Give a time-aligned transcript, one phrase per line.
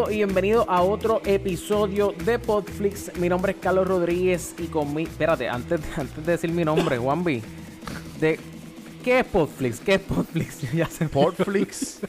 [0.00, 3.14] Saludos y bienvenido a otro episodio de Podflix.
[3.18, 5.02] Mi nombre es Carlos Rodríguez y con mi...
[5.02, 7.42] Espérate, antes, de- antes de decir mi nombre, Juanvi.
[8.18, 8.40] De...
[9.04, 9.78] ¿Qué es Podflix?
[9.80, 10.72] ¿Qué es Podflix?
[10.72, 12.00] ya se me- Podflix.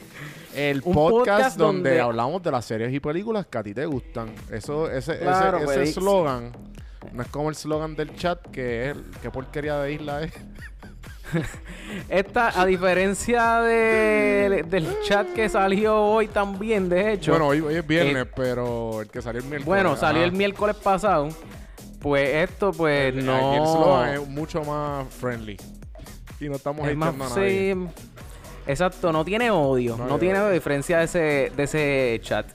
[0.55, 3.85] El podcast, podcast donde, donde- hablamos de las series y películas que a ti te
[3.85, 4.31] gustan.
[4.49, 9.29] Eso, ese, Claro, ese, ese no es como el slogan del chat que es qué
[9.31, 10.31] porquería de isla es.
[12.09, 17.31] Esta, a diferencia de- del chat que salió hoy también, de hecho.
[17.31, 19.65] Bueno, hoy, hoy es viernes, Eh, pero el que salió el miércoles.
[19.65, 21.29] Bueno, salió el miércoles pasado.
[21.99, 23.53] Pues esto, pues El- no.
[23.53, 25.57] el slogan es mucho más friendly.
[26.39, 27.75] Y no estamos Es más, a nadie.
[27.75, 27.87] sí,
[28.65, 29.95] exacto, no tiene odio.
[29.97, 30.43] No No, tiene odio.
[30.45, 32.47] odio, a diferencia de ese, de ese chat.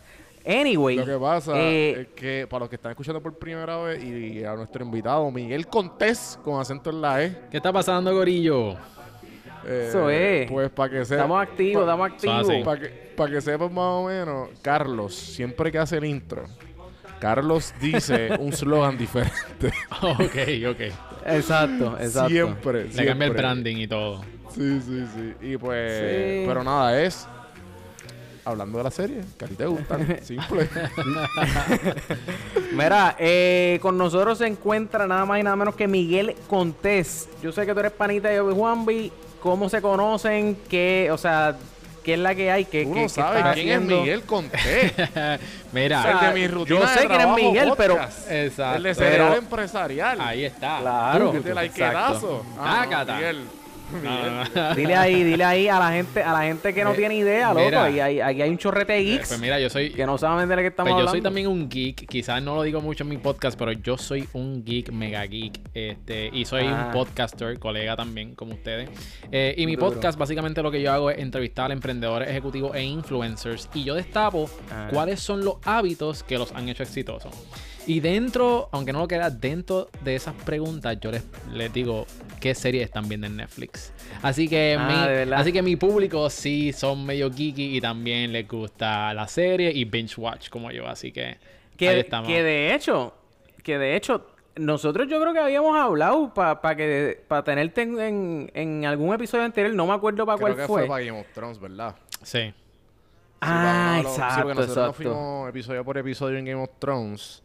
[0.47, 0.97] Anyway.
[0.97, 4.44] Lo que pasa eh, es que para los que están escuchando por primera vez y
[4.44, 7.36] a nuestro invitado Miguel Contés con acento en la E.
[7.50, 8.75] ¿Qué está pasando, Gorillo?
[9.66, 10.50] eh, Eso es.
[10.50, 11.16] Pues para que sepa.
[11.22, 12.48] estamos activos, estamos activos.
[12.48, 12.62] así.
[12.62, 16.44] Para que, pa' que sepas más o menos, Carlos, siempre que hace el intro,
[17.19, 19.72] Carlos dice un slogan diferente.
[20.03, 20.81] ok, ok.
[21.27, 22.28] Exacto, exacto.
[22.28, 24.22] Siempre, Le cambia el branding y todo.
[24.50, 25.34] Sí, sí, sí.
[25.53, 26.44] Y pues, Sí.
[26.47, 27.27] pero nada, es
[28.47, 29.98] hablando de la serie, que a ti te gusta.
[30.22, 30.69] Simple.
[32.72, 37.28] Mira, eh, con nosotros se encuentra nada más y nada menos que Miguel Contés.
[37.42, 39.12] Yo sé que tú eres panita de Juanvi.
[39.41, 40.56] ¿Cómo se conocen?
[40.69, 41.56] ¿Qué, o sea,
[42.03, 42.64] qué es la que hay?
[42.64, 43.80] ¿Qué, Tú qué- no qué sabes quién es?
[43.83, 44.93] Miguel Conté.
[45.72, 47.99] Mira, O sea, el de mi rutina yo sé quién es Miguel, pero-.
[48.31, 48.76] Exacto.
[48.76, 50.20] El de Pero- empresarial.
[50.20, 50.81] ahí está.
[50.81, 51.32] Claro.
[51.32, 52.44] El de la exacto.
[52.59, 53.15] Ah, no.
[53.15, 53.44] Miguel.
[54.02, 54.74] No.
[54.74, 57.48] Dile ahí, dile ahí a la gente, a la gente que no Mi- tiene idea,
[57.52, 57.64] loco.
[57.64, 57.84] mira.
[57.84, 59.91] Aquí hay, aquí hay un chorrete de geeks Pues mira, yo soy.
[59.91, 61.10] que no saben de qué estamos Pues yo hablando.
[61.12, 64.28] soy también un geek, quizás no lo digo mucho en mi podcast, pero yo soy
[64.32, 66.86] un geek, mega geek, este, y soy Ah.
[66.86, 68.88] un podcaster, colega también, como ustedes.
[69.30, 69.91] Eh, y mi Duro.
[69.92, 73.94] podcast, básicamente lo que yo hago es entrevistar a emprendedores, ejecutivos e influencers, y yo
[73.94, 74.88] destapo Ah.
[74.92, 77.32] cuáles son los hábitos que los han hecho exitosos.
[77.88, 82.04] Y dentro, aunque no lo queda, dentro de esas preguntas, yo les, les digo
[82.41, 83.92] qué series están viendo en Netflix.
[84.22, 88.47] Así que, Ah, mi, así que mi público sí son medio geeky y también les
[88.47, 90.86] gusta la serie y binge watch como yo.
[90.86, 91.36] Así que ahí
[91.76, 92.28] que, estamos.
[92.28, 93.14] que de hecho,
[93.62, 94.26] que de hecho,
[94.56, 99.44] nosotros yo creo que habíamos hablado para que para tenerte en, en, en algún episodio
[99.44, 100.80] anterior, no me acuerdo para Creo cuál que fue.
[100.82, 101.94] fue para Game of Thrones, ¿verdad?
[102.22, 102.54] Sí.
[103.41, 104.92] Ah, Sí, exacto, porque nosotros nos exacto.
[104.94, 107.42] fuimos episodio por episodio en Game of Thrones.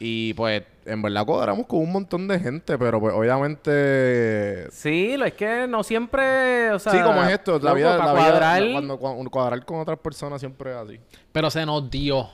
[0.00, 4.70] Y pues, en verdad cuadramos con un montón de gente, pero pues obviamente.
[4.70, 8.12] Sí, lo es que no siempre, o sea, sí, como es esto, la vida, la
[8.12, 11.00] vida- cuadrar, la- cuando, cuando cuadrar con otras personas siempre es así.
[11.32, 12.28] Pero se nos dio.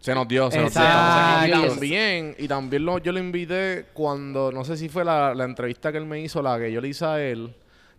[0.00, 0.82] Se nos dio, se nos dio.
[0.82, 5.44] Y también, y también lo, yo lo invité cuando, no sé si fue la, la
[5.44, 7.54] entrevista que él me hizo, la que yo le hice a él.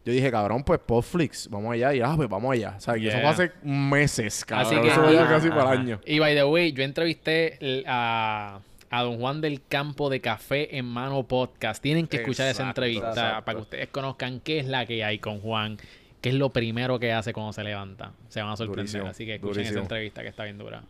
[0.06, 1.92] Yo dije, cabrón, pues Podflix, vamos allá.
[1.96, 2.76] Y ah, pues vamos allá.
[2.78, 3.34] O sea, que eso Yeah.
[3.34, 4.82] fue hace meses, cabrón.
[4.84, 6.00] que- eso fue casi para año.
[6.06, 8.60] Y by the way, yo entrevisté a,
[8.98, 11.82] a don Juan del Campo de Café en Mano Podcast.
[11.82, 13.46] Tienen que escuchar esa entrevista exacto.
[13.46, 15.78] para que ustedes conozcan qué es la que hay con Juan.
[16.22, 18.14] Qué es lo primero que hace cuando se levanta.
[18.30, 18.86] Se van a sorprender.
[18.86, 19.78] Durísimo, Así que escuchen durísimo.
[19.80, 20.84] esa entrevista que está bien dura.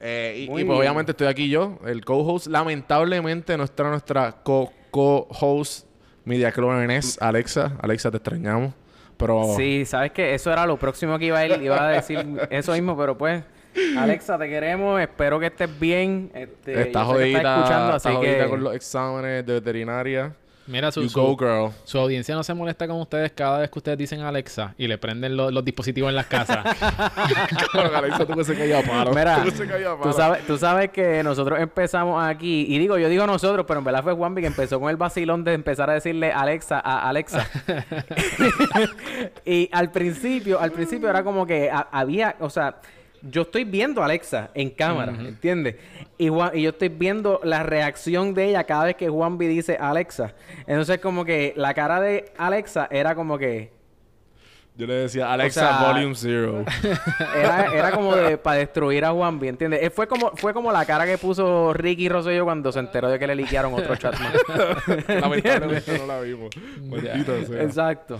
[0.00, 2.48] Eh, y, pues obviamente estoy aquí yo, el co-host.
[2.48, 5.86] Lamentablemente no está nuestra co- co-host
[6.24, 7.76] Media Clones, Alexa.
[7.80, 8.74] Alexa, te extrañamos.
[9.16, 12.18] Pero Sí, sabes que eso era lo próximo que iba a ir, iba a decir
[12.50, 13.44] eso mismo, pero pues,
[13.98, 16.30] Alexa, te queremos, espero que estés bien.
[16.34, 19.52] Este, está sé que estás jodida, escuchando, está así jodida que con los exámenes de
[19.54, 20.32] veterinaria.
[20.64, 21.70] Mira, su, su- girl.
[21.82, 24.96] su audiencia no se molesta con ustedes cada vez que ustedes dicen Alexa y le
[24.96, 26.58] prenden lo- los dispositivos en las casas.
[27.94, 29.10] Alexa, tú que se cayó a palo.
[29.12, 33.08] Mira, Tú se a tú sabes, tú sabes que nosotros empezamos aquí, y digo, yo
[33.08, 35.94] digo nosotros, pero en verdad fue Juanvi que empezó con el vacilón de empezar a
[35.94, 37.44] decirle Alexa a Alexa.
[39.44, 42.76] y al principio, al principio era como que ha- había, o sea,
[43.22, 45.76] yo estoy viendo a Alexa en cámara, ¿entiendes?
[46.18, 49.76] Y, Juan- y yo estoy viendo la reacción de ella cada vez que Juanvi dice
[49.80, 50.34] Alexa.
[50.66, 53.72] Entonces como que la cara de Alexa era como que...
[54.74, 56.64] Yo le decía Alexa sea, Volume Zero.
[57.36, 59.82] Era, era como de para destruir a Juanvi, ¿entiendes?
[59.82, 63.18] Eh, Fue como, fue como la cara que puso Ricky Rosselló cuando se enteró de
[63.18, 64.32] que le liquearon otro chat más.
[65.08, 66.48] Lamentablemente no la vimos.
[66.88, 67.62] Maldita sea.
[67.62, 68.18] Exacto.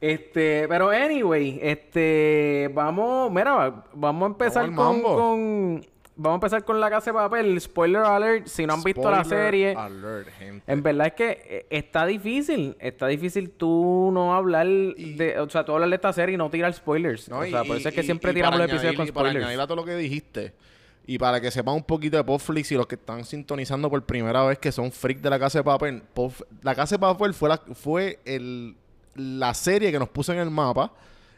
[0.00, 5.84] Este, pero anyway, este, vamos, mira, vamos a empezar Vamos con,
[6.16, 7.60] vamos a empezar con la casa de papel.
[7.60, 10.72] Spoiler alert, si no han visto la serie, alert, gente.
[10.72, 15.64] en verdad es que eh, está difícil, está difícil tú no hablar de, o sea,
[15.66, 17.28] tú hablar de esta serie y no tirar spoilers.
[17.28, 19.12] No, o y- sea, por eso es que y- siempre tiramos los episodios con y
[19.12, 19.44] Para spoilers.
[19.46, 20.54] añadir a todo lo que dijiste,
[21.06, 24.44] Y para que sepan un poquito de Popflix y los que están sintonizando por primera
[24.44, 27.48] vez que son freak de la Casa de Papel, Pop- la Casa de Papel fue,
[27.48, 28.76] la, fue el,
[29.14, 30.92] la serie que nos puso en el mapa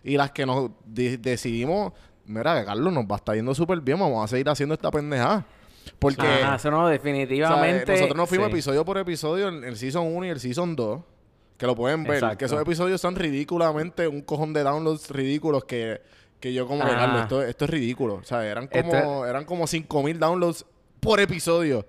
[0.05, 1.93] y las que nos de- decidimos,
[2.27, 4.91] mira, que Carlos nos va a estar yendo súper bien, vamos a seguir haciendo esta
[4.91, 5.45] pendejada.
[5.99, 7.93] Porque Ajá, eso no, o sea, definitivamente.
[7.93, 8.53] nosotros nos fuimos sí.
[8.53, 11.01] episodio por episodio, en el Season 1 y el Season 2,
[11.57, 12.39] que lo pueden ver, Exacto.
[12.39, 16.01] que esos episodios son ridículamente un cojón de downloads ridículos que,
[16.41, 16.83] que yo como.
[16.85, 18.15] Carlos, esto, esto es ridículo.
[18.15, 20.67] O sea, eran como, Esto- eran como 5000 downloads
[21.01, 21.85] por episodio.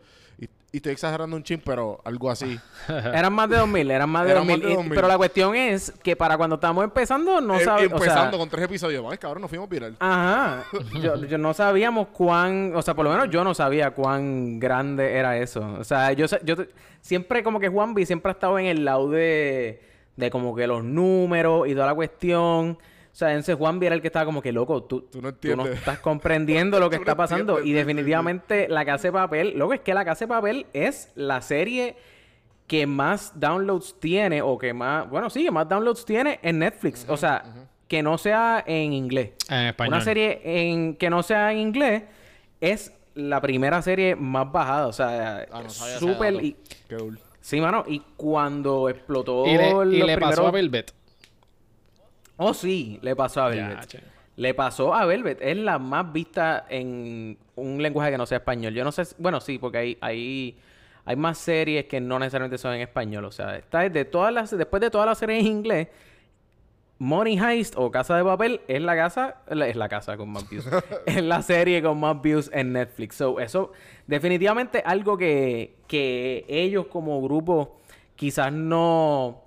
[0.73, 2.59] Y, y estoy exagerando un chin, pero algo así.
[2.89, 4.57] Eran más de 2000, eran más de Eran 2000.
[4.57, 4.95] más de Y- 2000.
[4.95, 8.01] Pero la cuestión es que para cuando estábamos empezando, no Eh, sabíamos.
[8.01, 9.05] empezando con tres episodios.
[9.09, 9.95] Ay, cabrón, nos fuimos viral.
[9.99, 10.63] Ajá.
[11.01, 15.13] Yo, yo no sabíamos cuán, o sea, por lo menos yo no sabía cuán grande
[15.15, 15.61] era eso.
[15.79, 16.69] O sea, yo, yo te-
[17.01, 19.81] siempre como que Juan B siempre ha estado en el lado de,
[20.15, 22.77] de como que los números y toda la cuestión.
[23.13, 25.55] O sea, entonces Juan era el que estaba como que loco, tú, Tú no tú
[25.55, 27.61] no estás comprendiendo lo que está pasando.
[27.61, 31.41] Y definitivamente La Casa de Papel, loco, es que La Casa de Papel es la
[31.41, 31.95] serie
[32.65, 37.05] que más downloads tiene o que más, bueno, sí, que más downloads tiene en Netflix.
[37.07, 37.43] o sea,
[37.87, 39.31] que no sea en inglés.
[39.47, 39.93] En español.
[39.93, 42.03] Una serie en que no sea en inglés
[42.61, 44.87] es la primera serie más bajada.
[44.87, 46.33] O sea, Ah, no súper.
[46.33, 46.45] dato.
[46.45, 46.55] y-
[46.89, 47.19] Qué cool.
[47.41, 47.83] Sí, mano.
[47.85, 49.45] Y cuando explotó.
[49.45, 50.93] Y le, y los le pasó primeros- a Velvet.
[52.37, 53.77] Oh, sí, le pasó a Velvet.
[54.35, 55.39] Le pasó a Velvet.
[55.41, 58.73] Es la más vista en un lenguaje que no sea español.
[58.73, 59.05] Yo no sé.
[59.05, 60.57] si- Bueno, sí, porque hay, hay,
[61.05, 63.25] hay más series que no necesariamente son en español.
[63.25, 64.49] O sea, esta es de todas las.
[64.57, 65.87] Después de todas las series en inglés.
[66.99, 70.65] Money Heist o Casa de Papel es la casa, es la casa con más views.
[71.05, 73.15] es la serie con más views en Netflix.
[73.15, 73.71] So, eso
[74.07, 77.77] definitivamente algo que, que ellos como grupo
[78.15, 79.41] quizás no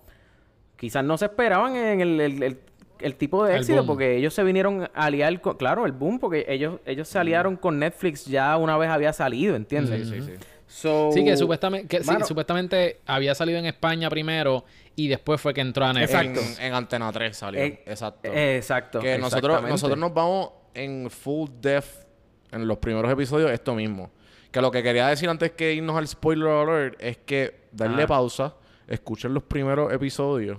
[0.76, 2.60] quizás no se esperaban en el, el- el-
[3.00, 6.44] el tipo de éxito porque ellos se vinieron a aliar con, claro, el boom porque
[6.48, 10.08] ellos ellos se aliaron con Netflix ya una vez había salido, ¿entiendes?
[10.08, 10.32] Sí, sí, sí.
[10.68, 14.64] So, Sí, que supuestamente, que, sí, supuestamente había salido en España primero
[14.96, 16.38] y después fue que entró a Netflix.
[16.38, 16.60] Exacto.
[16.60, 17.60] En, en Antena 3 salió.
[17.60, 18.28] eh, Exacto.
[18.32, 18.98] eh, exacto.
[19.00, 22.06] Que nosotros, nosotros nos vamos en full depth
[22.50, 24.10] en los primeros episodios, esto mismo.
[24.50, 28.06] Que lo que quería decir antes que irnos al spoiler alert es que darle Ajá.
[28.08, 28.54] pausa,
[28.88, 30.58] escuchen los primeros episodios.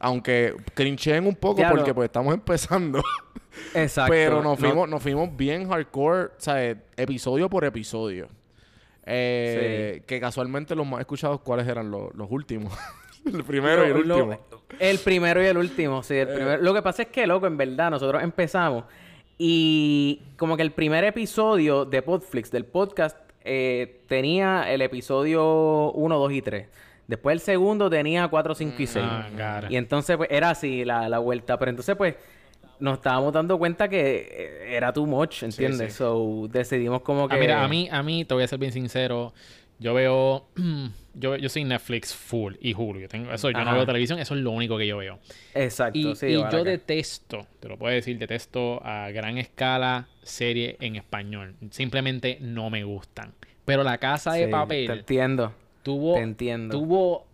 [0.00, 3.02] Aunque crincheen un poco porque pues estamos empezando.
[3.74, 4.12] Exacto.
[4.12, 6.76] Pero nos No- fuimos, nos fuimos bien hardcore, ¿sabes?
[6.96, 8.28] Episodio por episodio.
[9.10, 12.72] Eh, Que casualmente los más escuchados, ¿cuáles eran los, los últimos?
[13.26, 14.40] el primero y el lo- último.
[14.78, 16.14] el primero y el último, sí.
[16.14, 16.62] El primero.
[16.62, 18.84] Lo que pasa es que, loco, en verdad, nosotros empezamos
[19.38, 26.18] y como que el primer episodio de Podflix, del podcast, eh, tenía el episodio 1,
[26.18, 26.66] 2 y 3.
[27.08, 29.04] Después el segundo tenía 4, 5 y 6.
[29.08, 29.68] Ah, cara.
[29.70, 31.58] Y entonces, pues, era así la, la vuelta.
[31.58, 32.14] Pero entonces, pues,
[32.78, 35.92] nos estábamos dando cuenta que eh, era too much, ¿entiendes?
[35.94, 35.98] sí.
[35.98, 37.34] So, decidimos como que...
[37.34, 39.32] Ah, mira, a mí, a mí, te voy a ser bien sincero.
[39.78, 40.48] Yo veo.
[41.14, 43.00] yo, yo soy Netflix full y Hulu.
[43.00, 45.18] Yo tengo, eso, yo no veo televisión, eso es lo único que yo veo.
[45.54, 46.26] Exacto, Y, sí.
[46.26, 46.58] y Baraka.
[46.58, 51.54] yo detesto, te lo puedo decir, detesto a gran escala serie en español.
[51.70, 53.32] Simplemente no me gustan.
[53.64, 55.52] Pero La Casa de Sí, Te Papel entiendo.
[55.92, 56.78] Tuvo, te entiendo.
[56.78, 57.26] tuvo,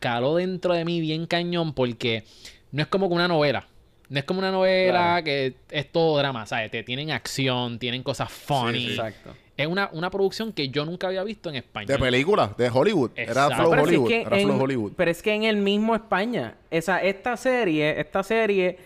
[0.00, 2.24] caló dentro de mí bien cañón porque
[2.72, 3.66] no es como que una novela.
[4.08, 5.24] No es como una novela Claro.
[5.24, 6.70] que es todo drama, ¿sabes?
[6.70, 8.90] Te tienen acción, tienen cosas funny.
[8.90, 9.34] Exacto.
[9.56, 11.86] Es una, una producción que yo nunca había visto en España.
[11.86, 13.10] De película, de Hollywood.
[13.16, 13.48] Era.
[13.50, 14.08] Flow es Hollywood.
[14.08, 14.92] que Era en- Flow Hollywood.
[14.96, 18.76] Pero es que en el mismo España, esa, esta serie, esta serie,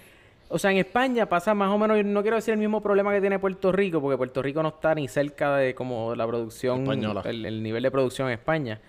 [0.48, 3.20] o sea, en España pasa más o menos, no quiero decir el mismo problema que
[3.20, 7.22] tiene Puerto Rico, porque Puerto Rico no está ni cerca de como la producción, Española.
[7.26, 8.80] el, el nivel de producción en España.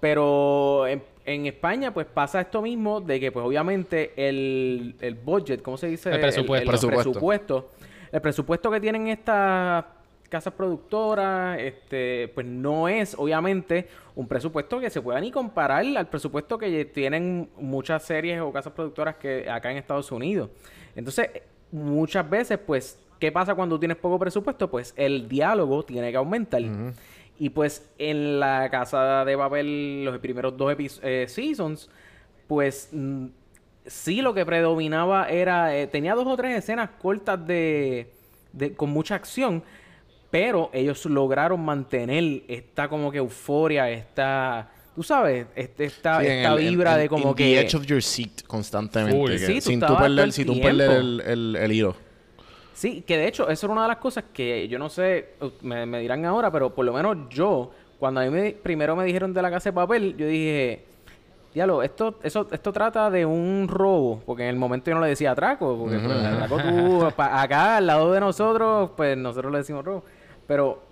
[0.00, 5.62] Pero en, en España, pues pasa esto mismo de que, pues obviamente, el, el budget,
[5.62, 6.10] ¿cómo se dice?
[6.10, 6.72] El presupuesto.
[6.72, 7.70] los Presupuesto.
[8.10, 9.84] El presupuesto que tienen estas
[10.28, 16.08] casas productoras, este, pues no es, obviamente, un presupuesto que se pueda ni comparar al
[16.08, 20.48] presupuesto que tienen muchas series o casas productoras que acá en Estados Unidos.
[20.96, 21.28] Entonces,
[21.72, 24.70] muchas veces, pues, ¿qué pasa cuando tienes poco presupuesto?
[24.70, 26.62] Pues el diálogo tiene que aumentar.
[27.40, 31.88] Y pues en la casa de Babel, los primeros dos epi- eh, seasons,
[32.46, 33.26] pues mm,
[33.86, 38.12] sí lo que predominaba era, eh, tenía dos o tres escenas cortas de,
[38.52, 39.62] de- con mucha acción,
[40.30, 46.52] pero ellos lograron mantener esta como que euforia, esta, tú sabes, este- esta, Sí, esta
[46.52, 47.44] el- vibra en- de como in que...
[47.44, 49.16] the edge of your seat constantemente.
[49.18, 49.30] Full.
[49.30, 50.68] que Sí, tú sin tú perder, el sin tú tiempo.
[50.68, 51.96] perder el, el, el hilo.
[52.74, 55.30] Sí, que de hecho, eso era una de las cosas que yo no sé,
[55.62, 59.04] me, me dirán ahora, pero por lo menos yo, cuando a mí me- primero me
[59.04, 60.84] dijeron de la casa de papel, yo dije,
[61.52, 65.08] diablo, esto, eso, esto trata de un robo, porque en el momento yo no le
[65.08, 69.58] decía atraco, porque pues, atraco tú, pa- acá al lado de nosotros, pues nosotros le
[69.58, 70.04] decimos robo.
[70.46, 70.82] Pero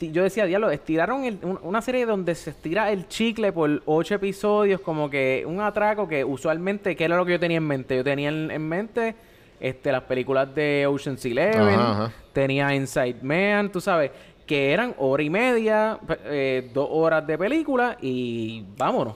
[0.00, 4.14] yo decía, diablo, estiraron el- un- una serie donde se estira el chicle por ocho
[4.16, 7.96] episodios, como que un atraco que usualmente, ¿qué era lo que yo tenía en mente?
[7.96, 9.14] Yo tenía en, en mente
[9.62, 12.12] este, las películas de Ocean's Eleven, Ajá, ajá.
[12.32, 14.10] tenía Inside Man, tú sabes,
[14.44, 19.14] que eran hora y media, eh, dos horas de película y vámonos.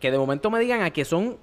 [0.00, 1.36] Que de momento me digan a que son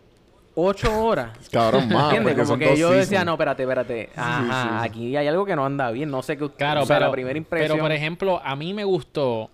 [0.55, 1.37] ocho horas.
[1.51, 2.05] Cabrón, más.
[2.05, 2.33] ¿Entiendes?
[2.33, 4.09] Como son que dos yo decía, no, espérate, espérate.
[4.15, 6.09] Ajá, aquí hay algo que no anda bien.
[6.09, 6.49] No sé qué...
[6.49, 7.73] Claro, o sea, pero, la primera impresión...
[7.73, 9.51] pero por ejemplo, a mí me gustó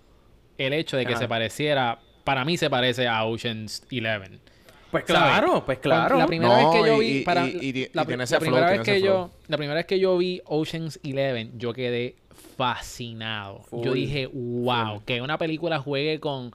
[0.56, 1.20] el hecho de que Ajá.
[1.20, 4.40] se pareciera, para mí se parece a Ocean's Eleven.
[4.92, 5.22] Pues ¿sabes?
[5.22, 6.18] claro, pues claro.
[6.18, 8.80] La primera No, vez que yo vi, y- para, y- y- la, primera flow, vez
[8.82, 12.14] que yo, la primera vez que yo vi Ocean's Eleven, yo quedé
[12.56, 13.62] fascinado.
[13.72, 16.52] Yo dije, wow, que una película juegue con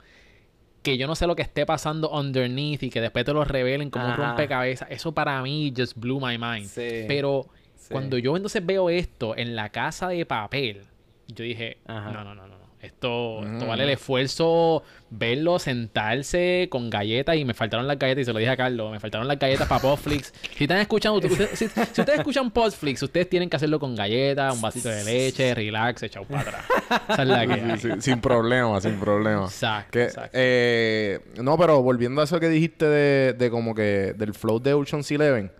[0.82, 3.90] que yo no sé lo que esté pasando underneath y que después te lo revelen
[3.90, 4.88] como un rompecabezas.
[4.90, 6.66] Eso para mí just blew my mind.
[6.68, 7.04] Sí.
[7.08, 7.88] Pero Sí.
[7.92, 10.82] cuando yo entonces veo esto en la casa de papel,
[11.26, 12.10] yo dije, Ajá.
[12.12, 12.57] no, no, no, no.
[12.80, 13.68] Esto, esto Mm.
[13.68, 18.38] vale el esfuerzo verlo sentarse con galletas y me faltaron las galletas y se lo
[18.38, 20.32] dije a Carlos, me faltaron las galletas para Podflix.
[20.56, 24.60] Si están escuchando, si, si ustedes escuchan Podflix, ustedes tienen que hacerlo con galletas, un
[24.60, 26.64] vasito de leche, relax, echado para atrás.
[27.08, 27.78] Esa es la que hay.
[27.78, 29.44] Sí, sí, sin problema, sin problema.
[29.46, 30.30] Exacto, Que, exacto.
[30.34, 34.74] eh, no, pero volviendo a eso que dijiste de, de como que del flow de
[34.74, 35.50] Ocean's Eleven,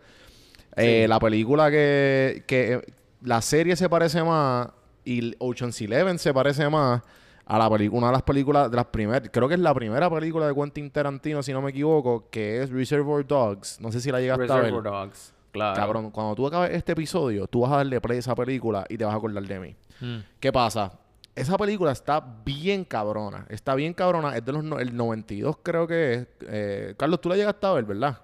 [0.77, 2.81] eh, la película que, que
[3.23, 4.69] la serie se parece más
[5.11, 7.03] y Ocean's Eleven se parece más
[7.47, 10.11] a la película, una de las películas de las primeras, creo que es la primera
[10.11, 13.81] película de Quentin Tarantino, si no me equivoco, que es Reservoir Dogs.
[13.81, 14.65] No sé si la llegaste a ver.
[14.73, 15.35] Reservoir Dogs.
[15.51, 15.75] Claro.
[15.77, 18.99] Cabrón, cuando tú acabes este episodio, tú vas a darle play a esa película y
[18.99, 19.77] te vas a acordar de mí.
[20.01, 20.19] Mm.
[20.39, 20.93] ¿Qué pasa?
[21.35, 23.47] Esa película está bien cabrona.
[23.49, 24.37] Está bien cabrona.
[24.37, 26.27] Es de los no- el 92, creo que es.
[26.49, 28.19] Eh, Carlos, tú la llegaste a ver, ¿verdad?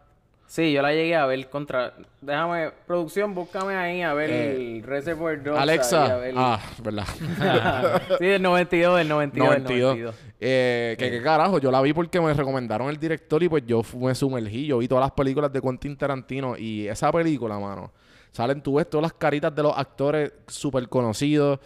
[0.55, 1.95] Sí, yo la llegué a ver contra...
[2.21, 2.71] Déjame...
[2.87, 5.59] Producción, búscame ahí a ver Eh, el Reservoir Dogs.
[5.59, 6.17] Alexa.
[6.17, 7.05] ver- Ah, ¿verdad?
[8.21, 9.97] sí, del 92, del 92, del 92.
[9.97, 10.15] 92.
[10.41, 13.83] Eh, que qué carajo, yo la vi porque me recomendaron el director y pues yo
[13.99, 14.67] me sumergí.
[14.67, 17.91] Yo vi todas las películas de Quentin Tarantino y esa película, mano.
[18.31, 21.59] Salen, tú ves todas las caritas de los actores súper conocidos.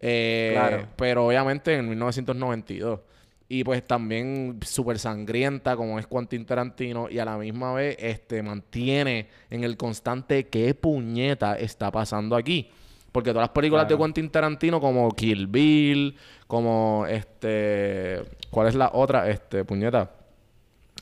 [0.00, 0.86] eh, Claro.
[0.96, 2.98] Pero obviamente en 1992.
[3.48, 8.42] Y pues también súper sangrienta como es Quentin Tarantino y a la misma vez este
[8.42, 12.70] mantiene en el constante qué puñeta está pasando aquí.
[13.12, 13.96] Porque todas las películas Claro.
[13.98, 16.16] de Quentin Tarantino como Kill Bill,
[16.48, 18.22] como este...
[18.50, 19.28] ¿Cuál es la otra?
[19.30, 20.10] Este, puñeta.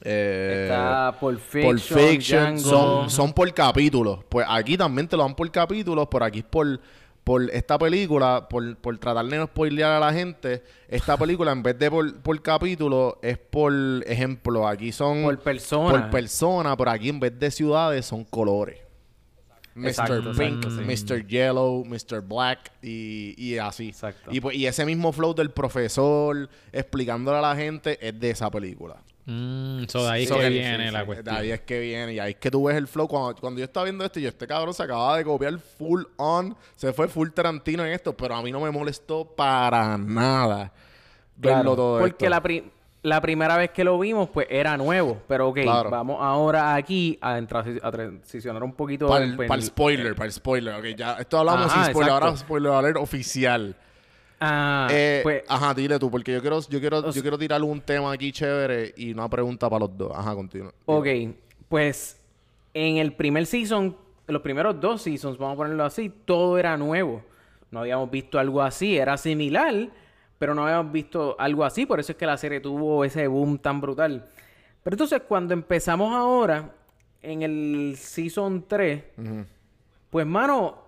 [0.04, 4.24] Eh, Está Pulp Fiction, Pulp Fiction, son, son por capítulos.
[4.28, 6.80] Pues aquí también te lo dan por capítulos, por aquí es por,
[7.24, 10.62] por esta película, por, por tratar de no spoilear a la gente.
[10.88, 13.72] Esta película, en vez de por, por capítulo, es por
[14.06, 15.90] ejemplo, aquí son Por persona.
[15.90, 18.78] por persona, pero aquí en vez de ciudades son colores.
[19.74, 20.36] Mr.
[20.36, 21.26] Pink, exacto, Mr.
[21.26, 22.20] Yellow, Mr.
[22.20, 23.88] Black y, y así.
[23.88, 24.30] Exacto.
[24.30, 28.50] Y, pues, y ese mismo flow del profesor explicándole a la gente es de esa
[28.50, 28.96] película.
[29.24, 31.34] Mm, so de ahí So que que- viene sí, la sí, cuestión.
[31.36, 32.14] De ahí es que viene.
[32.14, 33.06] Y ahí es que tú ves el flow.
[33.06, 36.56] Cuando, cuando yo estaba viendo esto, yo, este cabrón se acababa de copiar full on.
[36.76, 38.16] Se fue full Tarantino en esto.
[38.16, 40.72] Pero a mí no me molestó para nada
[41.36, 42.30] verlo Claro, todo porque esto.
[42.30, 42.64] la, pri-
[43.02, 45.20] la primera vez que lo vimos, pues era nuevo.
[45.28, 45.90] Pero ok, Claro.
[45.90, 49.06] vamos ahora aquí a, entrar, a transicionar un poquito.
[49.08, 50.74] Para el- el, spoiler, para el spoiler.
[50.74, 51.14] Ok, ya.
[51.14, 52.08] Esto hablamos Ajá, sin spoiler.
[52.12, 52.26] exacto.
[52.26, 53.76] Ahora spoiler alert oficial.
[54.44, 57.62] Ah, Eh, pues, ajá, dile tú, porque yo quiero, yo quiero, yo sea- quiero tirar
[57.62, 60.10] un tema aquí chévere y una pregunta para los dos.
[60.14, 60.72] Ajá, continúa.
[60.86, 61.06] ok,
[61.68, 62.20] pues
[62.74, 63.96] en el primer season,
[64.26, 67.22] los primeros dos seasons, vamos a ponerlo así, todo era nuevo.
[67.70, 69.88] No habíamos visto algo así, era similar,
[70.38, 73.58] pero no habíamos visto algo así, por eso es que la serie tuvo ese boom
[73.58, 74.26] tan brutal.
[74.82, 76.72] Pero entonces cuando empezamos ahora,
[77.22, 79.44] en el season 3, Ujú.
[80.10, 80.82] Pues, mano,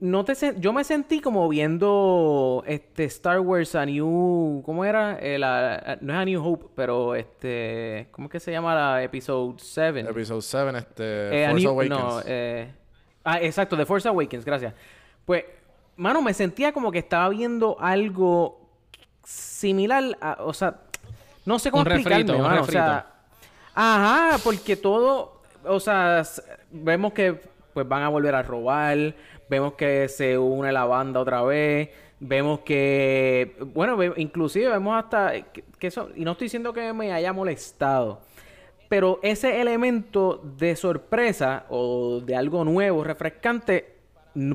[0.00, 4.62] no te sen- yo me sentí como viendo este Star Wars A New.
[4.64, 5.18] ¿Cómo era?
[5.20, 8.08] Eh, la- no es A New Hope, pero este.
[8.12, 10.00] ¿Cómo es que se llama la episode 7?
[10.00, 11.44] Episode 7, este.
[11.44, 11.98] Eh, Force New- Awakens.
[11.98, 12.72] No, eh,
[13.24, 14.72] ah, exacto, The Force Awakens, gracias.
[15.24, 15.44] Pues,
[15.96, 18.68] mano, me sentía como que estaba viendo algo
[19.24, 20.76] similar a, o sea,
[21.44, 22.78] no sé cómo Un explicarme, refrito, un mano, o refrito.
[22.84, 23.06] sea,
[23.74, 26.22] ajá, porque todo, o sea,
[26.70, 27.40] vemos que
[27.74, 29.14] pues van a volver a robar,
[29.48, 31.90] vemos que se une la banda otra vez,
[32.20, 37.12] vemos que, bueno, ve- inclusive vemos hasta que, eso, y no estoy diciendo que me
[37.12, 38.20] haya molestado,
[38.88, 43.94] pero ese elemento de sorpresa o de algo nuevo, refrescante,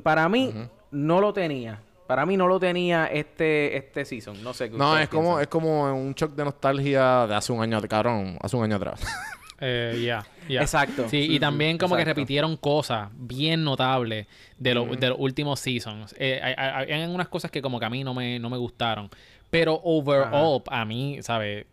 [0.02, 0.54] para mí
[0.92, 1.82] no lo tenía.
[2.08, 4.44] Para mí no lo tenía este, este season.
[4.44, 7.62] No sé qué No, es como, es como un shock de nostalgia de hace un
[7.62, 9.02] año, cabrón, hace un año atrás.
[9.66, 10.26] Eh, ya.
[10.62, 11.08] Exacto.
[11.10, 14.28] Sí, y también como que repitieron cosas bien notables
[14.58, 16.14] de, lo- de los últimos seasons.
[16.20, 18.58] Eh, hay, hay- hay unas cosas que como que a mí no me, no me
[18.58, 19.10] gustaron.
[19.50, 21.66] Pero overall, a mí, ¿sabes?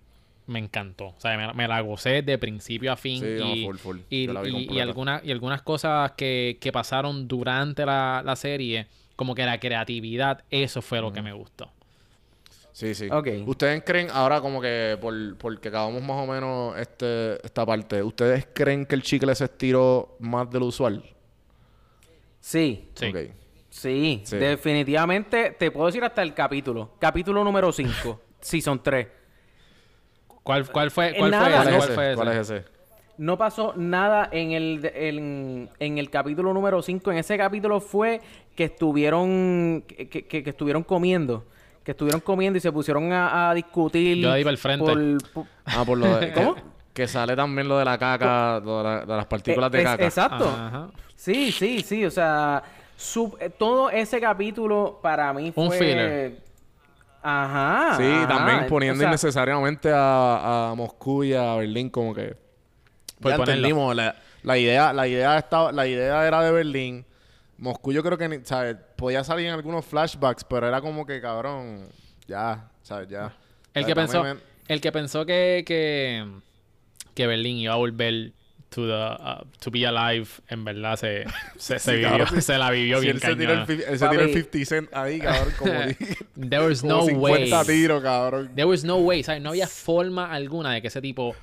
[0.46, 1.06] Me encantó.
[1.08, 3.20] O sea, me, me la gocé de principio a fin.
[3.20, 3.98] Sí, no, y, full, full.
[4.10, 4.26] y,
[4.76, 9.58] y- algunas, y algunas cosas que, que pasaron durante la, la serie, como que la
[9.60, 11.70] creatividad, eso fue lo que me gustó.
[12.80, 13.08] Sí, sí.
[13.10, 13.28] Ok.
[13.46, 18.48] ¿Ustedes creen, ahora como que por, porque acabamos más o menos este, esta parte, ¿ustedes
[18.54, 21.04] creen que el chicle se estiró más de lo usual?
[22.40, 23.12] Sí, Sí.
[23.68, 24.36] Sí, Sí.
[24.38, 26.92] definitivamente te puedo decir hasta el capítulo.
[26.98, 29.06] Capítulo número 5, Season 3.
[30.42, 31.50] ¿Cuál, cuál fue, cuál fue ese?
[31.50, 31.92] ¿Cuál es ¿Cuál ese?
[31.94, 32.40] fue ¿Cuál ese?
[32.40, 32.64] es ese?
[33.18, 37.12] No pasó nada en el, en, en el capítulo número 5.
[37.12, 38.22] En ese capítulo fue
[38.56, 41.44] que estuvieron que, que- que estuvieron comiendo.
[41.84, 44.18] Que estuvieron comiendo y se pusieron a, a discutir.
[44.18, 44.84] Yo ahí para el frente.
[44.84, 46.32] por- por- Ah, por lo de...
[46.34, 46.56] ¿Cómo?
[46.92, 49.82] Que, sale también lo de la caca, lo de, la- de las partículas de Eh,
[49.82, 50.04] es- caca.
[50.04, 50.48] Exacto.
[50.48, 50.88] Ajá.
[51.14, 52.04] Sí, sí, sí.
[52.04, 52.62] O sea,
[52.96, 55.64] su- eh, todo ese capítulo para mí fue...
[55.64, 56.42] Un filler.
[57.22, 57.96] Ajá.
[57.96, 58.28] Sí, ajá.
[58.28, 62.36] también poniendo O sea, innecesariamente a, a Moscú y a Berlín como que...
[63.20, 67.04] Por ya entendimos, la, la idea, la idea estaba, la idea era de Berlín.
[67.60, 68.76] Moscú yo creo que, ¿sabes?
[68.96, 71.88] Podía salir en algunos flashbacks, pero era como que, cabrón,
[72.26, 73.08] ya, ¿sabes?
[73.08, 73.34] Ya.
[73.74, 73.86] El ¿Sabes?
[73.86, 74.24] que pensó,
[74.66, 76.26] el que pensó que, que,
[77.14, 78.32] que Berlín iba a volver
[78.70, 81.26] to, the, uh, to be alive, en verdad se,
[81.58, 84.08] se, se vivió, cabrón, se la vivió Si bien él se tira el, él se
[84.08, 84.42] tira el Papi.
[84.42, 85.72] 50 cent ahí, cabrón, como,
[86.48, 87.66] There was como no 50 way.
[87.66, 88.52] tiros, cabrón.
[88.54, 89.42] There was no way, ¿sabes?
[89.42, 91.36] No había forma alguna de que ese tipo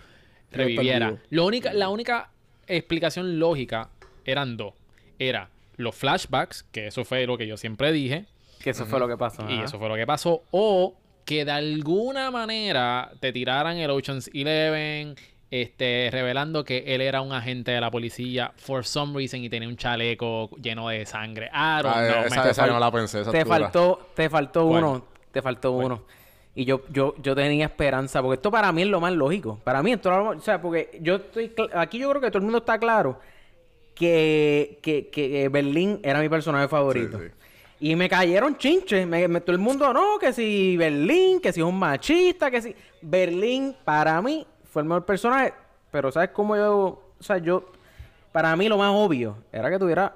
[0.52, 1.16] reviviera.
[1.30, 2.32] Lo única, la única
[2.66, 3.90] explicación lógica
[4.26, 4.74] eran dos.
[5.20, 8.26] Era los flashbacks, que eso fue lo que yo siempre dije,
[8.62, 9.50] Que eso fue lo que pasó.
[9.50, 10.44] y eso fue lo que pasó.
[10.52, 15.16] O que de alguna manera te tiraran el Ocean's Eleven,
[15.52, 19.70] este, revelando que él era un agente de la policía for some reason y tenía
[19.70, 21.48] un chaleco lleno de sangre.
[21.48, 22.48] I don't Ah, know, esa, man.
[22.50, 24.84] esa yo no la pensé, esa te faltó, te faltó ¿Cuál?
[24.84, 26.04] uno, te faltó uno.
[26.56, 29.60] Y yo, yo, yo tenía esperanza, porque esto para mí es lo más lógico.
[29.64, 32.40] Para mí esto, es lo- o sea, porque yo estoy, aquí yo creo que todo
[32.40, 33.20] el mundo está claro
[33.98, 37.20] que, que, que Berlín era mi personaje favorito.
[37.20, 37.34] Sí, sí.
[37.80, 39.06] Y me cayeron chinches.
[39.08, 42.62] Me, me- todo el mundo, no, que si Berlín, que si es un machista, que
[42.62, 42.76] si...
[43.02, 45.54] Berlín, para mí, fue el mejor personaje.
[45.92, 47.02] Pero ¿sabes cómo yo...?
[47.20, 47.72] O sea, yo...
[48.32, 50.16] Para mí lo más obvio era que tuviera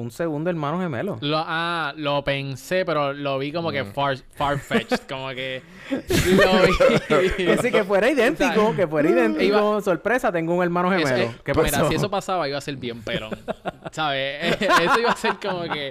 [0.00, 1.18] un segundo hermano gemelo.
[1.20, 3.72] Lo, ah, lo pensé, pero lo vi como Mm.
[3.72, 7.30] que far, far-fetched, como que lo vi.
[7.36, 9.42] Que sí, que fuera idéntico, que fuera idéntico.
[9.74, 11.30] Iba- Sorpresa, tengo un hermano Eso, gemelo.
[11.30, 11.64] eh, ¿Qué pasó?
[11.76, 13.30] Mira, si eso pasaba, iba a ser bien pelón.
[13.92, 14.56] ¿Sabes?
[14.60, 15.90] eso iba a ser como que.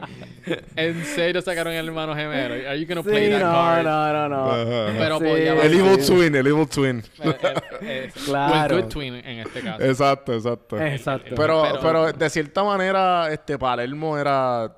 [0.75, 2.55] En serio sacaron el hermano gemelo.
[2.69, 3.83] Are you gonna play Sí, that no, card?
[3.83, 4.51] no, no, no.
[4.51, 4.93] Ajá.
[4.97, 6.05] Pero Sí, podía El Evil.
[6.05, 6.99] Twin, el Evil Twin.
[6.99, 8.75] Eh, eh, eh, Claro.
[8.75, 9.83] o el good twin en este caso.
[9.83, 10.79] Exacto, exacto.
[10.79, 11.35] Exacto.
[11.35, 14.75] Pero, Pero- pero de cierta manera, este Palermo era.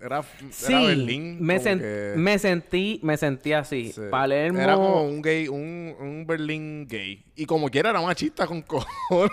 [0.00, 1.38] Era, Sí, era Berlín.
[1.40, 3.92] me, como sen- que- me sentí, me sentí así.
[3.92, 4.00] sí.
[4.10, 4.58] Palermo.
[4.58, 7.24] Era como un gay, un, un Berlín gay.
[7.36, 9.30] Y como quiera era machista con cojones.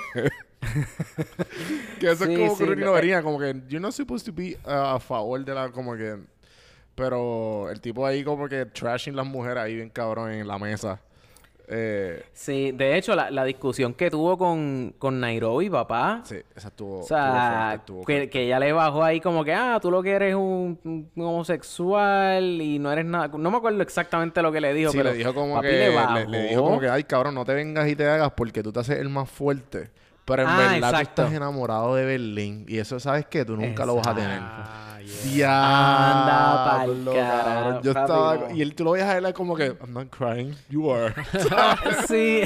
[1.99, 4.57] que eso Sí, es como sí, que vería, como que you're not supposed to be
[4.65, 6.17] uh, a favor de la, como que.
[6.95, 11.01] Pero el tipo ahí como que trashing las mujeres ahí bien cabrón en la mesa.
[11.71, 16.21] Eh, Sí, de hecho, la, la discusión que tuvo con, con Nairobi, papá.
[16.23, 17.01] sí, esa estuvo.
[17.01, 20.01] O sea, estuvo fuerte, estuvo que, ella le bajó ahí como que, ah, tú lo
[20.01, 23.27] que eres un, un homosexual y no eres nada.
[23.37, 25.73] No me acuerdo exactamente lo que le dijo, Sí, pero le dijo como papi que.
[25.73, 26.19] le Le, bajó.
[26.27, 28.79] le dijo como que, ay, cabrón, no te vengas y te hagas porque tú te
[28.79, 29.91] haces el más fuerte.
[30.25, 32.65] Pero en Ah, verdad tú estás enamorado de Berlín.
[32.67, 34.39] Y eso sabes que tú nunca lo vas a tener.
[35.11, 36.11] Ah, yeah.
[36.11, 37.81] Anda Diablo, carajo, cabrón.
[37.83, 38.35] Yo papi, estaba.
[38.49, 38.55] no.
[38.55, 41.13] Y él, tú lo veías a él como que, I'm not crying, you are.
[42.07, 42.41] Sí.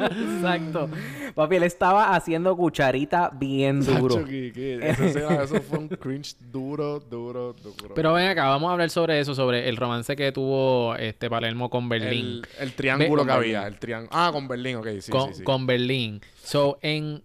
[0.00, 0.88] Exacto.
[1.34, 4.14] Papi, él estaba haciendo cucharita bien duro.
[4.16, 7.94] Sacho, que- que esa escena, eso fue un cringe duro, duro, duro.
[7.94, 11.70] Pero ven acá, vamos a hablar sobre eso, sobre el romance que tuvo este Palermo
[11.70, 12.42] con Berlín.
[12.58, 13.60] el, el triángulo que con había.
[13.60, 13.74] Berlín.
[13.74, 14.10] El triángulo.
[14.12, 15.42] Ah, con Berlín, ok, sí, con, sí, sí.
[15.44, 16.20] con Berlín.
[16.42, 17.22] So, en,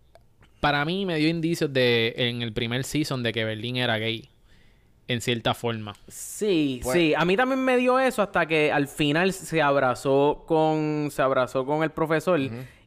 [0.60, 4.30] para mí me dio indicios de en el primer season de que Berlín era gay.
[5.10, 5.96] En cierta forma.
[6.10, 7.14] Sí, Pues- sí.
[7.16, 11.08] A mí también me dio eso hasta que al final se abrazó con...
[11.12, 12.38] Se abrazó con el profesor.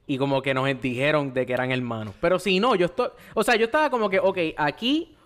[0.06, 2.14] Y como que nos dijeron de que eran hermanos.
[2.20, 3.08] Pero si no, yo estoy...
[3.32, 5.16] O sea, yo estaba como que, ok, aquí...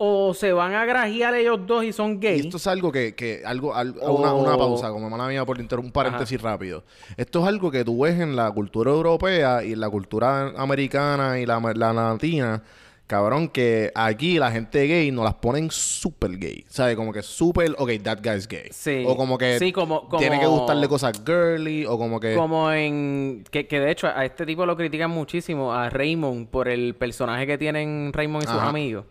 [0.00, 2.44] O se van a grajear ellos dos y son gays.
[2.44, 4.12] esto es algo que, que algo, al- Oh.
[4.12, 6.84] una, una pausa, como mala mía por inter- un paréntesis rápido.
[7.16, 11.40] Esto es algo que tú ves en la cultura europea y en la cultura americana
[11.40, 12.62] y la, la latina,
[13.08, 16.64] cabrón, que aquí la gente gay nos las ponen súper gay.
[16.68, 16.94] ¿Sabes?
[16.94, 18.68] Como que súper, ok, that guy's gay.
[18.70, 19.02] Sí.
[19.04, 22.36] O como que Sí, como- tiene que como- gustarle cosas girly, o como que...
[22.36, 23.42] Como en...
[23.50, 27.48] Que, que de hecho a este tipo lo critican muchísimo, a Raymond, por el personaje
[27.48, 28.68] que tienen Raymond y sus Ajá.
[28.68, 29.04] amigos.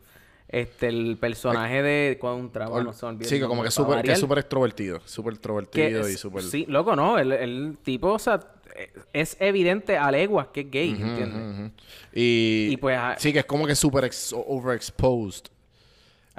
[0.49, 2.17] Este, el personaje de...
[2.19, 3.65] Contra, bueno, olvidó sí, que como que,
[4.03, 5.01] que es súper extrovertido.
[5.05, 6.43] Súper Que extrovertido y súper...
[6.43, 7.17] Sí, loco, no.
[7.19, 8.39] El, el tipo, o sea,
[9.11, 11.71] es evidente a leguas que es gay, Ujú, ¿entiendes?
[12.13, 15.45] Y, Y pues, ah- Sí, que es como que súper ex- overexposed.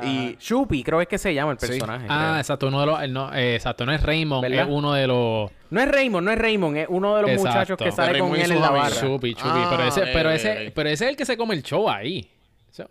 [0.03, 0.37] Y Y...
[0.37, 1.67] Chupi, creo es que se llama el Sí.
[1.67, 2.07] personaje.
[2.09, 2.69] Ah, exacto.
[2.69, 3.09] Uno de los...
[3.11, 4.43] No, eh, exacto, no es Raymond.
[4.43, 4.63] ¿Verdad?
[4.69, 5.51] Es uno de los...
[5.71, 7.51] No es Raymond, no es Raymond, es uno de los Exacto.
[7.51, 8.97] muchachos que sale con Raymond él en la barra.
[9.01, 9.51] Chupi, chupi.
[9.53, 10.73] Ah, pero ese, pero ese, eh.
[10.75, 12.31] pero ese es el que se come el show ahí.
[12.71, 12.87] So-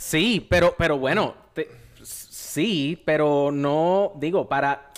[0.00, 1.68] Sí, pero, pero bueno, te-
[2.02, 4.90] sí, pero no, digo, para,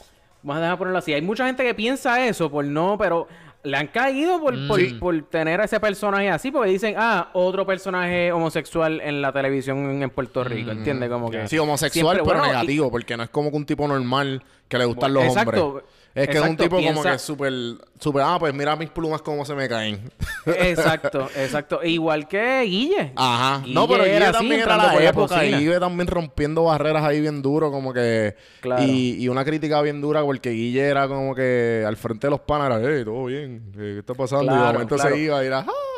[0.42, 3.26] vamos a dejar ponerlo así, hay mucha gente que piensa eso por no, pero
[3.64, 4.98] le han caído por, por, Mm.
[5.00, 10.02] por tener a ese personaje así, porque dicen, ah, otro personaje homosexual en la televisión
[10.02, 11.10] en, Puerto Rico, ¿entiendes?
[11.10, 11.48] Como que...
[11.48, 14.42] Sí, homosexual, Siempre, pero bueno, y- negativo, porque no es como que un tipo normal
[14.68, 15.84] que le gustan Bueno, los exacto, hombres.
[16.14, 17.53] Es que es un exacto, tipo como que súper,
[17.98, 20.11] súper, ah, pues mira mis plumas cómo se me caen.
[20.46, 21.83] Exacto, exacto.
[21.85, 23.12] Igual que Guille.
[23.16, 23.61] Ajá.
[23.62, 25.37] Guille no, pero Guille era también era la la época.
[25.37, 25.59] cocina.
[25.59, 28.37] Guille también rompiendo barreras ahí bien duro, como que...
[28.61, 28.83] Claro.
[28.83, 32.40] Y, y una crítica bien dura porque Guille era como que al frente de los
[32.40, 34.53] panas era, hey, todo bien, ¿qué está pasando?
[34.53, 35.14] y de momento claro.
[35.14, 35.91] se iba y era, ah.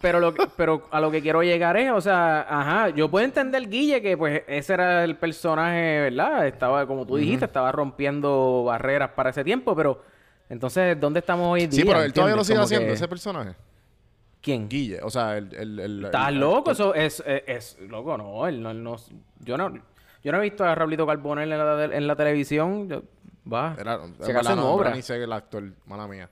[0.00, 3.24] Pero, lo que- pero a lo que quiero llegar es, o sea, ajá, yo puedo
[3.24, 6.46] entender Guille que pues ese era el personaje, ¿verdad?
[6.46, 10.02] Estaba, como tú dijiste, estaba rompiendo barreras para ese tiempo, pero
[10.48, 11.82] entonces, ¿dónde estamos hoy día?
[11.82, 13.54] Sí, pero él todavía lo sigue Como haciendo, que- ese personaje.
[14.40, 14.70] ¿Quién?
[14.70, 15.54] Guille, o sea, el...
[15.54, 16.70] el, el ¿Estás el- loco?
[16.70, 18.96] Eso es, es, es- loco, no, él no, él no-
[19.40, 19.70] yo no,
[20.24, 23.02] yo no he visto a Raulito Carbonell en la, en la televisión, yo-
[23.52, 24.94] va, Era, se verdad en obra.
[24.94, 26.30] Ni sé el actor, mala mía.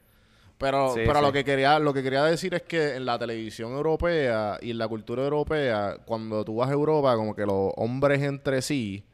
[0.58, 1.24] Pero, Sí, pero sí.
[1.26, 4.78] lo que quería, lo que quería decir es que en la televisión europea y en
[4.78, 9.04] la cultura europea, cuando tú vas a Europa, como que los hombres entre sí,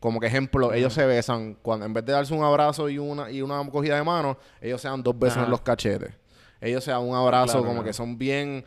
[0.00, 3.30] como que ejemplo, ellos se besan, cuando en vez de darse un abrazo y una,
[3.30, 5.44] y una cogida de mano, ellos se dan dos besos Ajá.
[5.46, 6.14] en los cachetes.
[6.60, 7.84] Ellos se dan un abrazo, Claro, como claro.
[7.86, 8.64] que son bien,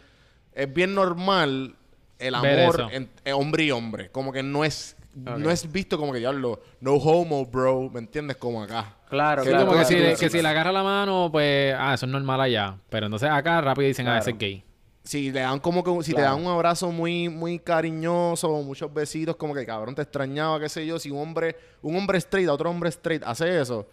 [0.53, 1.75] es bien normal
[2.19, 2.49] el amor
[2.81, 2.89] eso.
[2.91, 4.11] en- en hombre y hombre.
[4.11, 8.37] Como que no es, No es visto como que diablo, no homo, bro, ¿me entiendes?
[8.37, 8.95] Como acá.
[9.09, 9.65] Claro, Sí, claro.
[9.67, 12.39] como que, claro, si, que si le agarra la mano, pues, ah, eso es normal
[12.39, 12.77] allá.
[12.89, 14.21] Pero entonces acá rápido dicen, ah, Claro.
[14.21, 14.63] ese es gay.
[15.03, 19.35] Si le dan como que si te dan un abrazo muy muy cariñoso, muchos besitos,
[19.35, 22.53] como que cabrón te extrañaba, qué sé yo, si un hombre un hombre straight a
[22.53, 23.89] otro hombre straight hace eso,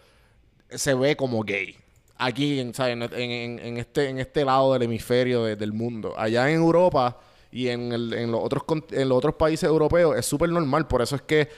[0.71, 1.75] se ve como gay.
[2.19, 2.95] Aquí en, ¿sabes?
[2.95, 6.13] en, en- en este en este lado del hemisferio de- del mundo.
[6.17, 7.17] Allá en Europa
[7.53, 11.03] y en, el- en los otros en los otros países europeos es súper normal, por
[11.03, 11.49] eso es que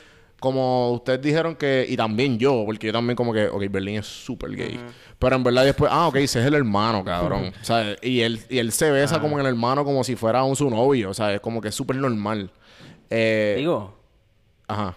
[0.41, 4.07] como ustedes dijeron que, y también yo, porque yo también como que, ok, Berlín es
[4.07, 4.81] súper gay.
[5.19, 7.53] Pero en verdad después, ah, ok, ese es el hermano, cabrón.
[7.61, 10.43] O sea, y él, y él se besa como en el hermano como si fuera
[10.43, 11.11] un su novio.
[11.11, 12.51] O sea, es como que es súper normal.
[13.11, 13.99] Eh, Digo,
[14.67, 14.97] Ajá.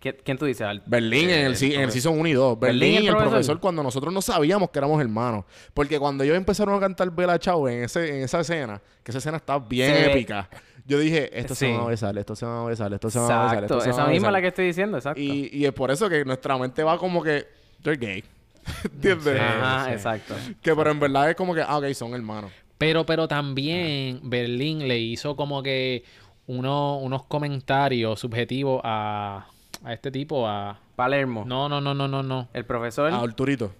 [0.00, 0.62] ¿Quién, tú dices?
[0.66, 1.92] Al- Berlín en el, si- en el.
[1.92, 2.58] Season 1 y 2.
[2.58, 3.30] Berlín, Berlín el y el profesor.
[3.32, 3.60] profesor.
[3.60, 5.44] cuando nosotros no sabíamos que éramos hermanos.
[5.74, 9.18] Porque cuando ellos empezaron a cantar Bella Chao en, ese, en esa escena, que esa
[9.18, 10.48] escena está bien Se épica.
[10.86, 11.72] Yo dije, esto se Sí.
[11.72, 13.84] van a besar, esto se van a besar, esto se van a besar, Exacto, esto
[13.84, 15.20] se esa misma la que estoy diciendo, exacto.
[15.20, 17.46] Y, y es por eso que nuestra mente va como que,
[17.82, 18.24] they're gay.
[18.84, 19.40] ¿Entiendes?
[19.40, 19.92] Ajá, sí.
[19.92, 20.34] exacto.
[20.60, 22.50] Que pero en verdad es como que, ah, ok, son hermanos.
[22.78, 26.02] Pero, pero también Berlín le hizo como que
[26.46, 29.46] uno, unos comentarios subjetivos a,
[29.84, 30.78] a este tipo, a...
[30.96, 31.44] Palermo.
[31.46, 32.48] No, no, no, no, no, no.
[32.52, 33.10] El profesor.
[33.12, 33.72] A Arturito.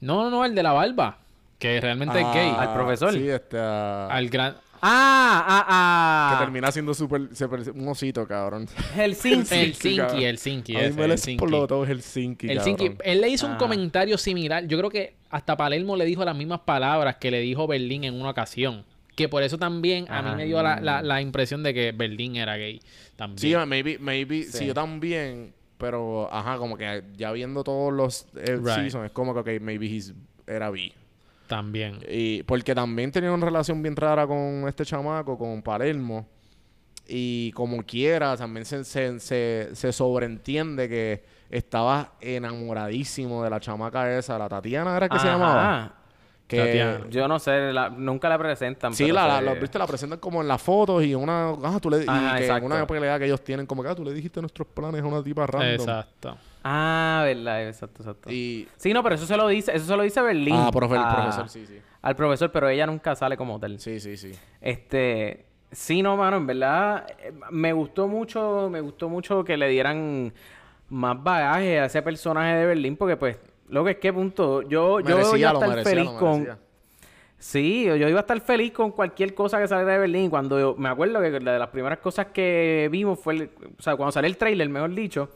[0.00, 1.18] No, no, no, el de la barba.
[1.58, 2.52] Que realmente es gay.
[2.58, 3.12] Al profesor.
[3.12, 3.58] Sí, este.
[3.58, 4.56] a- Al gran...
[4.84, 6.38] Ah, ah, que ah.
[6.40, 6.92] termina siendo
[7.48, 8.66] parece- Un osito, cabrón.
[8.96, 9.54] Helsinki.
[9.54, 10.22] El Sinki, cabrón.
[10.22, 11.44] el Sinki, a mí me le el Sinki.
[11.44, 12.48] explotó el Sinki.
[12.50, 12.78] El cabrón.
[12.78, 12.96] Sinki.
[13.04, 13.58] Él le hizo un Ah.
[13.58, 14.66] comentario similar.
[14.66, 18.14] Yo creo que hasta Palermo le dijo las mismas palabras que le dijo Berlín en
[18.20, 18.84] una ocasión.
[19.14, 20.36] Que por eso también a mí Ah.
[20.36, 22.80] me dio la, la- la impresión de que Berlín era gay.
[23.22, 23.38] También.
[23.38, 24.58] Sí, maybe, maybe, sí.
[24.58, 24.66] Sí.
[24.66, 28.66] yo también, pero, ajá, como que ya viendo todos los eh, Right.
[28.66, 30.12] seasons, es como que, ok, maybe he's,
[30.46, 30.92] era bi.
[31.46, 31.98] También.
[32.08, 36.26] Y porque también tenía una relación bien rara con este chamaco, con Palermo.
[37.06, 44.16] Y como quiera, también se, se, se, se sobreentiende que estaba enamoradísimo de la chamaca
[44.18, 45.32] esa, la Tatiana era que se Ajá.
[45.38, 45.94] llamaba.
[46.52, 47.06] Que, Tatiana.
[47.10, 48.92] Yo no sé, la- nunca la presentan.
[48.94, 51.50] Sí, pero la, la, se- la- viste, la presentan como en las fotos y una,
[51.50, 54.04] ah, tú le, y que en una pelea que ellos tienen, como que ah, tú
[54.04, 55.72] le dijiste nuestros planes a una tipa random.
[55.88, 56.36] Exacto.
[56.64, 58.30] Ah, verdad, exacto, exacto.
[58.30, 60.54] Y, Sí, no, pero eso se lo dice, eso se lo dice Berlín.
[60.56, 61.78] ah, profe, el a- profesor, sí, sí.
[62.02, 63.78] Al profesor, pero ella nunca sale como tal.
[63.80, 64.32] Sí, sí, sí.
[64.60, 69.68] Este, sí, no, mano, en verdad eh, me gustó mucho, me gustó mucho que le
[69.68, 70.32] dieran
[70.88, 73.38] más bagaje a ese personaje de Berlín porque pues
[73.72, 76.48] lo que es que punto, yo yo Merecía, a estar merecía, feliz con.
[77.38, 80.30] Sí, yo iba a estar feliz con cualquier cosa que saliera de Berlín.
[80.30, 83.82] Cuando yo- me acuerdo que la de las primeras cosas que vimos fue, el- o
[83.82, 85.28] sea, cuando salió el trailer, mejor dicho,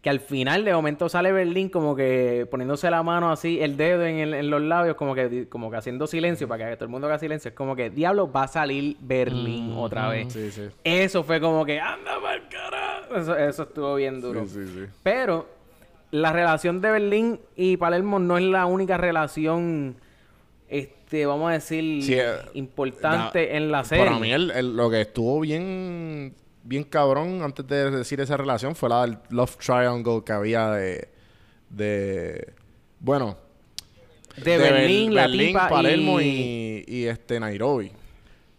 [0.00, 4.04] que al final de momento sale Berlín como que poniéndose la mano así, el dedo
[4.04, 6.90] en, el- en los labios, como que, como que haciendo silencio para que todo el
[6.90, 7.50] mundo haga silencio.
[7.50, 10.32] Es como que, diablo, va a salir Berlín otra vez.
[10.32, 10.62] Sí, sí.
[10.82, 13.14] Eso fue como que, anda mal carajo.
[13.14, 14.44] Eso, eso estuvo bien duro.
[14.46, 14.92] Sí, sí, sí.
[15.04, 15.46] Pero
[16.12, 19.96] la relación de Berlín y Palermo no es la única relación,
[20.68, 24.04] este, vamos a decir, Sí, eh, importante en la serie.
[24.04, 28.76] Para mí el- el- lo que estuvo bien bien cabrón antes de decir esa relación
[28.76, 31.08] fue la del love triangle que había de
[31.70, 32.52] de
[33.00, 33.36] bueno
[34.36, 36.24] de, Berlín, la Berlín, tipa Palermo y...
[36.24, 37.90] y, y, este Nairobi.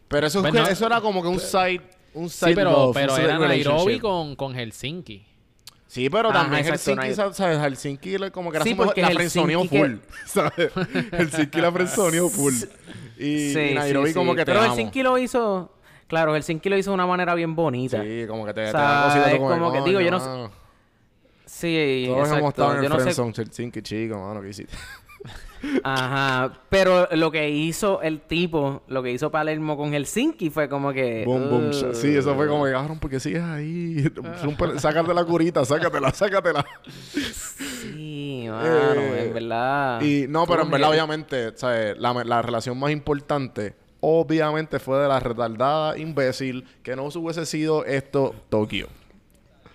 [0.09, 1.81] Pero eso, es Bueno, que- eso era como que un side
[2.13, 5.25] un side Sí, pero, love, un pero side era Nairobi con, con Helsinki.
[5.93, 7.59] Sí, pero Ajá, también exacto, Helsinki, Nai- ¿sabes?
[7.59, 10.71] Helsinki le- como que era Sí, porque la Helsinki frenzoneó que- full, ¿sabes?
[11.11, 11.71] Helsinki la
[12.31, 12.53] full.
[12.53, 12.57] Y,
[13.19, 14.13] Sí, y sí, Nairobi sí.
[14.15, 14.69] como que te Pero amo.
[14.73, 15.71] Helsinki lo hizo...
[16.07, 18.01] Claro, Helsinki lo hizo de una manera bien bonita.
[18.01, 20.51] Sí, como que te, O da es como que, digo, yo no mano.
[21.45, 22.49] Sí, Todos hemos exacto.
[22.49, 23.03] estado en Yo el no sé
[23.35, 24.75] Helsinki, chico, mano, ¿qué hiciste?
[25.83, 30.91] Ajá, pero lo que hizo el tipo, lo que hizo Palermo con Helsinki fue como
[30.91, 31.23] que...
[31.25, 31.69] Boom, boom.
[31.69, 34.03] uh, Sí, eso fue como que, cabrón, porque sigues ahí.
[34.77, 36.65] Sácate la curita, sácatela, sácatela.
[37.13, 40.01] Sí, mano, Eh, en verdad.
[40.01, 41.97] Y no, pero en verdad, obviamente, ¿sabes?
[41.97, 47.85] La, la relación más importante, obviamente, fue de la retardada imbécil que no hubiese sido
[47.85, 48.87] esto Tokio.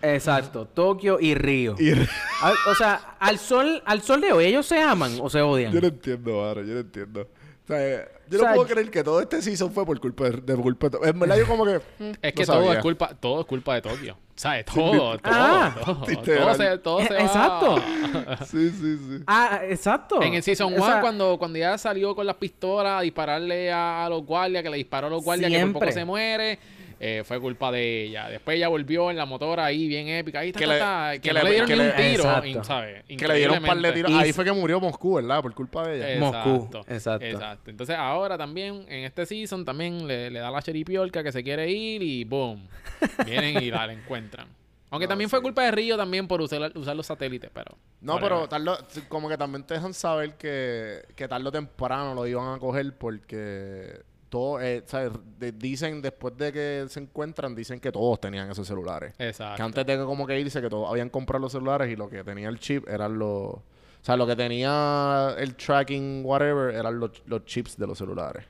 [0.03, 1.75] Exacto, Tokio y Río.
[1.79, 5.41] Y Al- o sea, al sol, al sol de hoy, ¿ellos se aman o se
[5.43, 5.73] odian?
[5.73, 7.23] yo no entiendo, mano, yo no entiendo.
[7.23, 10.01] O sea, yo O sea, no puedo yo- creer que todo este season fue por
[10.01, 11.81] culpa de, de culpa de- En verdad, yo como que.
[12.23, 14.17] Es que no todo es culpa, todo es culpa de Tokio.
[14.37, 14.67] ¿Sabes?
[14.67, 15.75] Todo, todo, Ah.
[15.85, 15.95] todo.
[15.97, 17.21] Todo se, todo se va.
[17.21, 17.77] Exacto.
[18.47, 19.23] Sí, sí, sí.
[19.27, 20.23] Ah, exacto.
[20.23, 23.73] En el Season O 1, sea, cuando, cuando ya salió con las pistolas a dispararle
[23.73, 25.93] a, a los guardias, que le disparó a los guardias, que por poco Siempre.
[25.93, 26.59] se muere,
[27.01, 28.29] eh, fue culpa de ella.
[28.29, 30.41] Después ella volvió en la motora ahí, bien épica.
[30.41, 32.23] Ahí, ta, Que le- ta, que, que no le- le dieron que ni un tiro,
[32.25, 32.47] Exacto.
[32.49, 33.05] in- ¿sabes?
[33.07, 34.13] Que le dieron un par de tiros.
[34.13, 35.41] Ahí fue que murió Moscú, ¿verdad?
[35.43, 36.21] Por culpa de ella.
[36.21, 37.25] Moscú, exacto.
[37.27, 37.71] Exacto.
[37.71, 41.71] Entonces ahora también, en este season, también le, le da la cheripiolca que se quiere
[41.71, 42.67] ir y boom.
[43.27, 44.47] Vienen y la, la encuentran.
[44.91, 47.77] Aunque No, también fue culpa de Río también por usar, usar los satélites, pero...
[48.01, 48.71] No, pero tarde,
[49.09, 52.95] como que también te dejan saber que, que tarde o temprano lo iban a coger
[52.97, 55.13] porque todo, eh, ¿sabes?
[55.39, 59.15] De- dicen después de que se encuentran, dicen que todos tenían esos celulares.
[59.19, 59.57] Exacto.
[59.57, 62.09] Que antes de que como que irse, que todos habían comprado los celulares y lo
[62.09, 63.31] que tenía el chip eran los...
[63.31, 63.63] O
[64.01, 68.45] sea, lo que tenía el tracking, whatever, eran los, los chips de los celulares.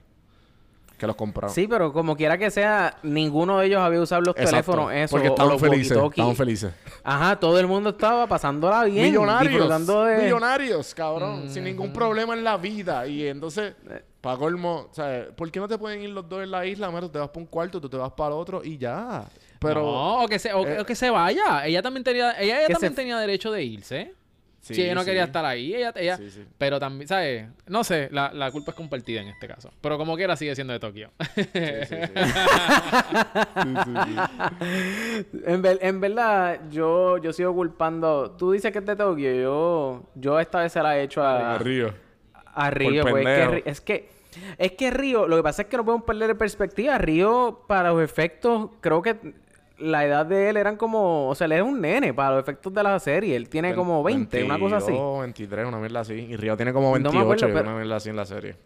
[0.98, 1.54] Que los compraron.
[1.54, 5.10] Sí, pero como quiera que sea, ninguno de ellos había usado los Exacto, teléfonos, eso,
[5.12, 5.96] Porque estaban felices.
[5.96, 6.72] Estaban felices.
[7.04, 9.06] Ajá, todo el mundo estaba pasándola bien.
[9.06, 9.52] millonarios.
[9.52, 10.24] Disfrutando de...
[10.24, 11.48] Millonarios, cabrón.
[11.50, 13.06] Sin ningún problema en la vida.
[13.06, 13.74] Y entonces,
[14.28, 15.28] para colmo, ¿sabes?
[15.34, 16.88] ¿Por qué no te pueden ir los dos en la isla?
[16.88, 19.24] Mira, tú te vas para un cuarto, tú te vas para el otro y ya.
[19.58, 19.80] Pero.
[19.80, 21.64] no, o que se, o, eh, o que se vaya.
[21.66, 24.12] Ella también tenía, ella, también se- tenía derecho de irse.
[24.60, 25.06] Sí, si ella no sí.
[25.06, 26.44] quería estar ahí, ella, ella Sí, sí.
[26.58, 27.46] pero también, ¿sabes?
[27.68, 29.70] No sé, la, la culpa es compartida en este caso.
[29.80, 31.10] Pero como quiera sigue siendo de Tokio.
[35.46, 38.32] En, ver- en verdad, yo, yo sigo culpando...
[38.32, 40.02] Tú dices que es de Tokio, yo...
[40.14, 41.54] Yo esta vez se la he hecho a...
[41.54, 41.94] El río.
[42.54, 44.08] A Río, pues, que, es que
[44.58, 46.98] es que Río, lo que pasa es que no podemos perder de perspectiva.
[46.98, 49.16] Río, para los efectos, creo que
[49.78, 52.72] la edad de él eran como, o sea, él era un nene para los efectos
[52.74, 53.36] de la serie.
[53.36, 54.86] Él tiene como 20, una cosa así.
[54.92, 56.14] 22, 23, una mierda así.
[56.14, 58.24] Y Río tiene como No 28, me acuerdo, y pero- una mierda así en la
[58.26, 58.56] serie.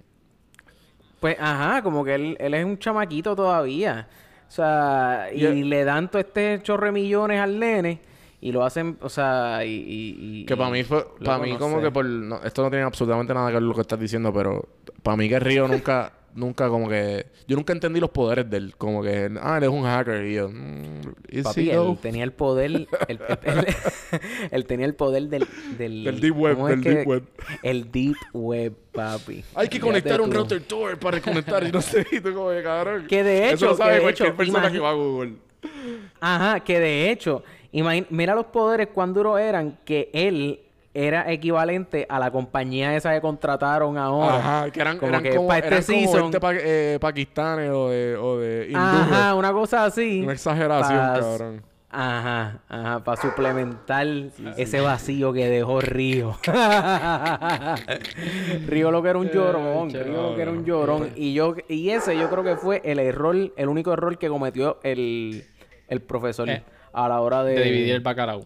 [1.21, 4.09] Pues, ajá, como que él, él es un chamaquito todavía.
[4.49, 8.01] O sea, y Y él- le dan todo este chorre millones al nene
[8.43, 10.45] y lo hacen, o sea, y...
[10.47, 13.47] Que para mí fue, para mí como que por, no, esto no tiene absolutamente nada
[13.47, 14.69] que ver con lo que estás diciendo, pero
[15.05, 18.75] para mí que Río nunca, nunca como que, yo nunca entendí los poderes de él,
[18.77, 22.65] como que, ah, él es un hacker y yo, mm, Papi, él tenía el poder,
[22.73, 22.89] él,
[24.51, 25.47] él- tenía el poder del,
[25.79, 27.23] del, deep web, ¿cómo es del que- deep web.
[27.63, 29.45] El deep web, papi.
[29.55, 30.39] Hay que conectar un tú.
[30.39, 33.07] router Tor para conectar y no sé, y tú como que cabrón.
[33.07, 35.35] Que de Eso hecho, lo sabe cualquier hecho, persona que va a Google.
[36.21, 40.61] Ajá, que de hecho, imagin- mira los poderes cuán duros eran que él
[40.95, 44.37] era equivalente a la compañía esa que contrataron ahora.
[44.37, 47.89] Ajá, que eran como eran que como, para este eran como pa- eh, pakistanes o
[47.89, 48.85] de, o de hindúes.
[48.85, 50.21] Ajá, una cosa así.
[50.23, 51.63] Una exageración, Pa- cabrón.
[51.95, 54.07] Ajá, ajá, para suplementar
[54.57, 56.35] ese vacío que dejó Río.
[58.67, 61.11] Río lo que era un llorón, Río lo que era un llorón.
[61.17, 64.79] Y yo, y ese yo creo que fue el error, el único error que cometió
[64.83, 65.45] el,
[65.89, 68.45] el profesor Eh, a la hora de, De dividir el bacalao.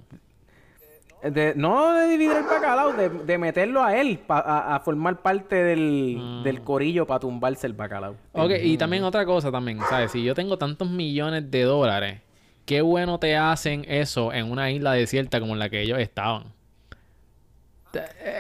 [1.23, 5.23] De, no de dividir el bacalao, de, de meterlo a él pa- a, a formar
[5.23, 8.15] parte del, del corillo para tumbarse el bacalao.
[8.33, 10.13] Ok, y también otra cosa también, ¿sabes?
[10.13, 12.21] Si yo tengo tantos millones de dólares,
[12.65, 16.53] qué bueno te hacen eso en una isla desierta como en la que ellos estaban.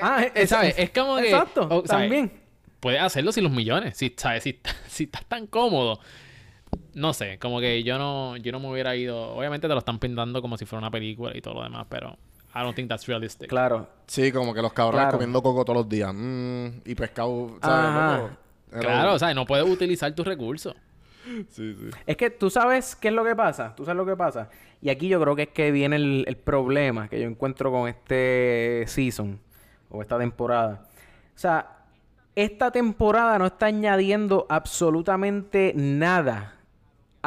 [0.03, 0.79] Ah, Eh, ¿sabes?
[0.79, 1.31] Es como que...
[1.31, 2.31] Exacto, también.
[2.79, 4.43] Puedes hacerlo sin los millones, si, ¿sabes?
[4.45, 5.99] Si, si estás tan cómodo.
[6.95, 9.35] No sé, como que yo no, yo no me hubiera ido...
[9.37, 12.17] Obviamente te lo están pintando como si fuera una película y todo lo demás, pero...
[12.55, 13.51] I don't think that's realistic.
[13.51, 13.87] Claro.
[14.07, 15.19] Sí, como que los cabrones Claro.
[15.19, 16.11] comiendo coco todos los días.
[16.15, 18.31] Mm, y pescado, ¿sabes?
[18.81, 19.35] Claro, ¿sabes?
[19.35, 20.75] No puedes utilizar tus recursos.
[21.51, 21.91] Sí, sí.
[22.07, 23.75] Es que tú sabes qué es lo que pasa.
[23.77, 24.49] Tú sabes lo que pasa.
[24.81, 27.89] Y aquí yo creo que es que viene el, el problema que yo encuentro con
[27.89, 29.39] este season
[29.91, 30.87] o esta temporada.
[31.35, 31.85] O sea,
[32.35, 36.55] esta temporada no está añadiendo absolutamente nada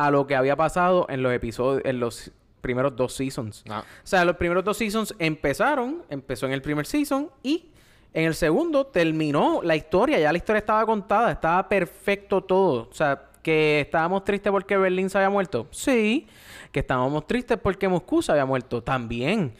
[0.05, 2.31] a lo que había pasado en los episodios, en los
[2.61, 3.63] primeros dos seasons.
[3.69, 3.83] Ah.
[4.03, 7.67] O sea, los primeros dos seasons empezaron, empezó en el primer season y
[8.13, 12.87] en el segundo terminó la historia, ya la historia estaba contada, estaba perfecto todo.
[12.89, 15.67] O sea, que estábamos tristes porque Berlín se había muerto.
[15.71, 16.27] Sí.
[16.71, 18.83] Que estábamos tristes porque Moscú se había muerto.
[18.83, 19.53] También.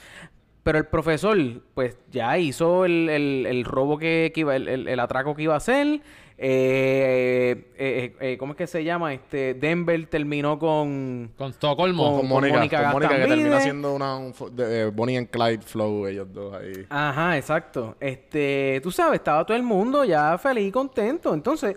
[0.64, 1.38] Pero el profesor,
[1.74, 5.44] pues ya hizo el, el- el robo que, que iba, el, el- el atraco que
[5.44, 6.02] iba a hacer.
[6.42, 9.14] Eh, eh, eh, ¿Cómo es que se llama?
[9.14, 11.32] Este Denver terminó con.
[11.38, 12.12] Con Estocolmo.
[12.12, 15.30] Con- Con Mónica, Mónica con Mónica que termina siendo una un de, eh, Bonnie and
[15.30, 16.86] Clyde flow, ellos dos ahí.
[16.90, 17.98] Ajá, exacto.
[18.00, 21.34] Este, tú sabes, estaba todo el mundo ya feliz y contento.
[21.34, 21.76] Entonces,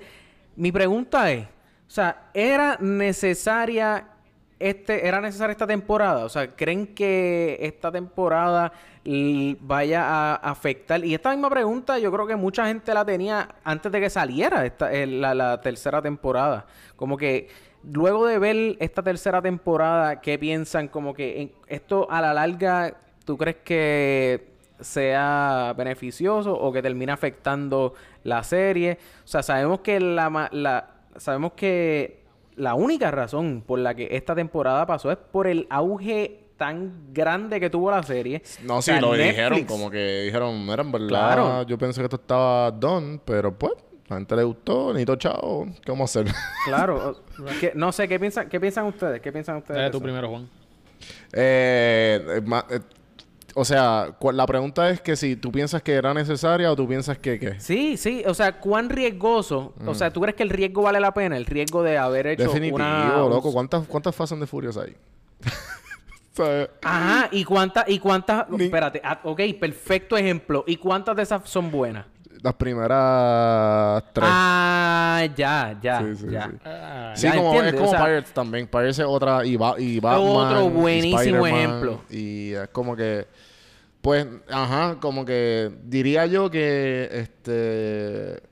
[0.54, 1.48] mi pregunta es, o
[1.94, 4.06] sea, ¿era necesaria
[4.60, 6.24] este, era necesaria esta temporada?
[6.24, 8.72] O sea, ¿creen que esta temporada
[9.60, 11.04] vaya a afectar?
[11.04, 14.64] Y esta misma pregunta yo creo que mucha gente la tenía antes de que saliera
[14.64, 16.66] esta, eh, la, tercera temporada.
[16.96, 17.48] Como que
[17.82, 20.88] luego de ver esta tercera temporada, ¿qué piensan?
[20.88, 27.12] Como que en- esto a la larga, ¿tú crees que sea beneficioso o que termine
[27.12, 28.98] afectando la serie?
[29.24, 32.22] O sea, sabemos que la sabemos que
[32.56, 37.58] la única razón por la que esta temporada pasó es por el auge tan grande
[37.58, 38.40] que tuvo la serie.
[38.62, 41.62] No, sí, lo Netflix- dijeron, como que dijeron, mira, en verdad, Claro.
[41.64, 43.72] yo pensé que esto estaba done, pero pues,
[44.06, 46.32] la gente le gustó, necesito chao, ¿qué vamos a hacer?
[46.66, 47.20] Claro,
[47.60, 49.20] que- no sé, ¿qué piensan, ¿qué piensan ustedes?
[49.20, 49.74] ¿Qué piensan ustedes?
[49.76, 50.04] Dale de tú eso?
[50.04, 50.48] primero, Juan.
[51.32, 52.78] Eh, eh, ma- eh,
[53.54, 57.18] o sea, la pregunta es que si tú piensas que era necesaria o tú piensas
[57.18, 57.58] que qué.
[57.58, 59.74] Sí, sí, o sea, ¿cuán riesgoso?
[59.84, 61.36] O sea, ¿tú crees que el riesgo vale la pena?
[61.36, 63.16] El riesgo de haber hecho Definitivo, una...
[63.28, 63.52] loco.
[63.52, 64.94] ¿Cuántas, cuántas Fast and the Furious hay?
[66.32, 66.70] ¿Sabes?
[66.82, 71.48] Ajá, ¿y cuántas, y cuántas, Ni- espérate, ah, ok, perfecto ejemplo, ¿y cuántas de esas
[71.48, 72.06] son buenas?
[72.42, 74.28] Las primeras tres.
[74.28, 76.48] Ah, ya, ya, Sí, sí, ya.
[76.50, 76.56] sí.
[76.64, 78.66] Ah, Sí, Ya como, es como o sea- Pirates también.
[78.66, 79.44] Pirates es otra.
[79.46, 80.26] Y, Ba- y Batman.
[80.28, 82.00] Otro buenísimo ejemplo.
[82.10, 83.28] Y es como que.
[84.00, 88.42] Pues, ajá, como que diría yo que este.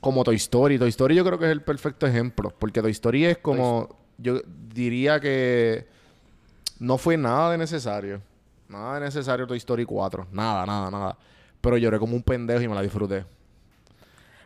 [0.00, 0.78] Como Toy Story.
[0.78, 2.54] Toy Story yo creo que es el perfecto ejemplo.
[2.56, 3.88] Porque Toy Story es como.
[4.18, 5.88] Yo diría que.
[6.82, 8.20] No fue nada de necesario.
[8.68, 10.26] Nada de necesario Toy Story 4.
[10.32, 11.16] Nada, nada, nada.
[11.60, 13.24] Pero lloré como un pendejo y me la disfruté.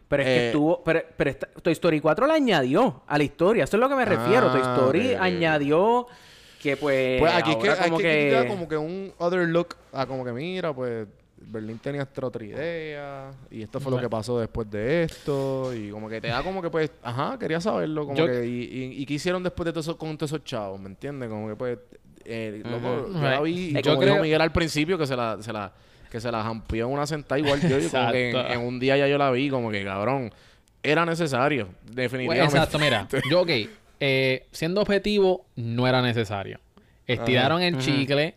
[0.09, 3.25] Pero es que Eh, estuvo, pero, pero esta- Toy Story 4 la añadió a la
[3.25, 4.51] historia, eso es lo que me refiero.
[4.53, 5.21] Toy Ah, Story ok, ok.
[5.23, 6.07] añadió
[6.63, 8.03] que pues, Pues aquí es que, ahora aquí como que
[8.43, 8.49] que...
[8.49, 13.31] como que un other look a como que mira, pues Berlín tenía esta otra idea
[13.51, 16.61] y esto fue lo que pasó después de esto y como que te da como
[16.63, 19.73] que pues, ajá, quería saberlo, como Yo- que y, y, y qué hicieron después de
[19.73, 21.29] todo eso con todos esos chavos, ¿me entiendes?
[21.29, 21.79] Como que pues
[22.29, 25.17] eh, loco, yo la vi y Yo como dijo creo- Miguel al principio que se
[25.17, 25.73] la, se la
[26.11, 28.97] que se la jampió en una sentada igual yo, yo como que en, un día
[28.97, 30.33] ya yo la vi como que cabrón,
[30.83, 32.57] era necesario, Pues, definitivamente.
[32.57, 33.09] exacto, mira.
[33.31, 33.51] Yo, ok.
[33.99, 36.61] eh, siendo objetivo, no era necesario.
[37.09, 38.35] Estiraron el chicle.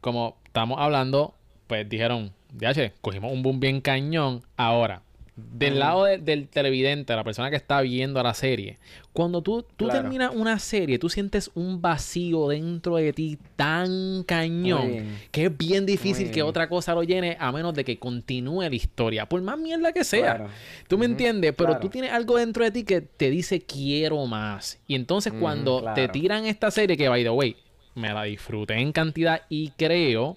[0.00, 1.34] Como estamos hablando,
[1.68, 4.42] pues dijeron, DH, cogimos un boom bien cañón.
[4.56, 5.02] Ahora,
[5.52, 8.78] del lado de- del televidente, la persona que está viendo la serie,
[9.12, 10.00] cuando tú, tú Claro.
[10.02, 15.84] terminas una serie, tú sientes un vacío dentro de ti tan cañón que es bien
[15.86, 19.58] difícil que otra cosa lo llene a menos de que continúe la historia, por más
[19.58, 20.36] mierda que sea.
[20.36, 20.50] Claro.
[20.88, 21.52] ¿Tú me entiendes?
[21.56, 21.80] Pero Claro.
[21.80, 24.80] tú tienes algo dentro de ti que te dice quiero más.
[24.86, 27.56] Y entonces cuando te tiran esta serie que, by the way,
[27.94, 30.36] me la disfruté en cantidad y creo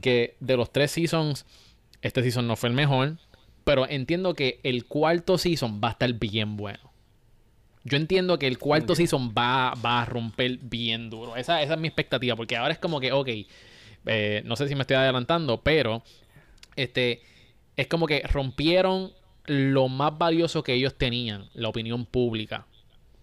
[0.00, 1.44] que de los tres seasons,
[2.02, 3.16] este season no fue el mejor.
[3.64, 6.92] Pero entiendo que el cuarto season va a estar bien bueno.
[7.84, 11.36] Yo entiendo que el cuarto season va, va a romper bien duro.
[11.36, 12.34] Esa, esa es mi expectativa.
[12.36, 13.28] Porque ahora es como que, ok,
[14.06, 16.02] eh, no sé si me estoy adelantando, pero
[16.76, 17.22] este
[17.76, 19.12] es como que rompieron
[19.46, 22.66] lo más valioso que ellos tenían, la opinión pública.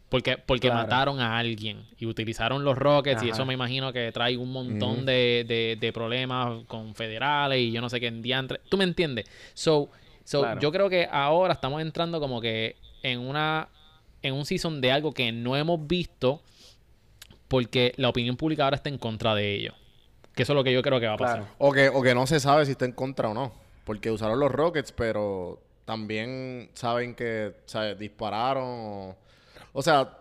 [0.10, 0.84] Porque, porque Claro.
[0.84, 5.06] mataron a alguien y utilizaron los rockets y eso me imagino que trae un montón
[5.06, 8.60] de, de- de problemas con federales y yo no sé qué en diantre.
[8.70, 9.26] ¿Tú me entiendes?
[9.54, 9.90] So,
[10.32, 10.60] so Claro.
[10.62, 13.68] yo creo que ahora estamos entrando como que en una
[14.22, 16.42] en un season de algo que no hemos visto
[17.48, 19.74] porque la opinión pública ahora está en contra de ello.
[20.34, 21.38] Que eso es lo que yo creo que va a pasar.
[21.40, 21.54] Claro.
[21.58, 23.52] O que, o que no se sabe si está en contra o no.
[23.84, 27.98] Porque usaron los Rockets, pero también saben que ¿sabes?
[28.00, 28.64] dispararon.
[28.66, 29.16] O,
[29.74, 30.18] o sea,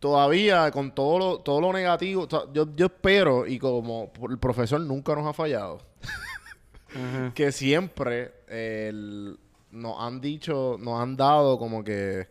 [0.00, 5.14] todavía con todo lo, todo lo negativo, yo, yo espero, y como el profesor nunca
[5.14, 5.78] nos ha fallado,
[7.34, 9.38] que siempre el-
[9.72, 12.26] nos han dicho, nos han dado como que,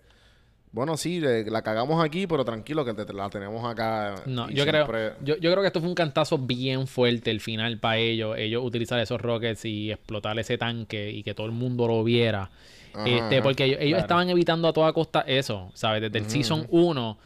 [0.72, 4.16] bueno, sí, le- la cagamos aquí, pero tranquilo que te- la tenemos acá.
[4.26, 4.88] No, y yo creo,
[5.22, 8.38] yo, yo creo que esto fue un cantazo bien fuerte el final para ellos.
[8.38, 12.50] Ellos utilizar esos rockets y explotar ese tanque y que todo el mundo lo viera.
[12.94, 13.44] Ajá, este, ajá.
[13.44, 14.02] porque ellos, ellos Claro.
[14.02, 16.02] estaban evitando a toda costa eso, ¿sabes?
[16.02, 17.18] Desde el Season 1,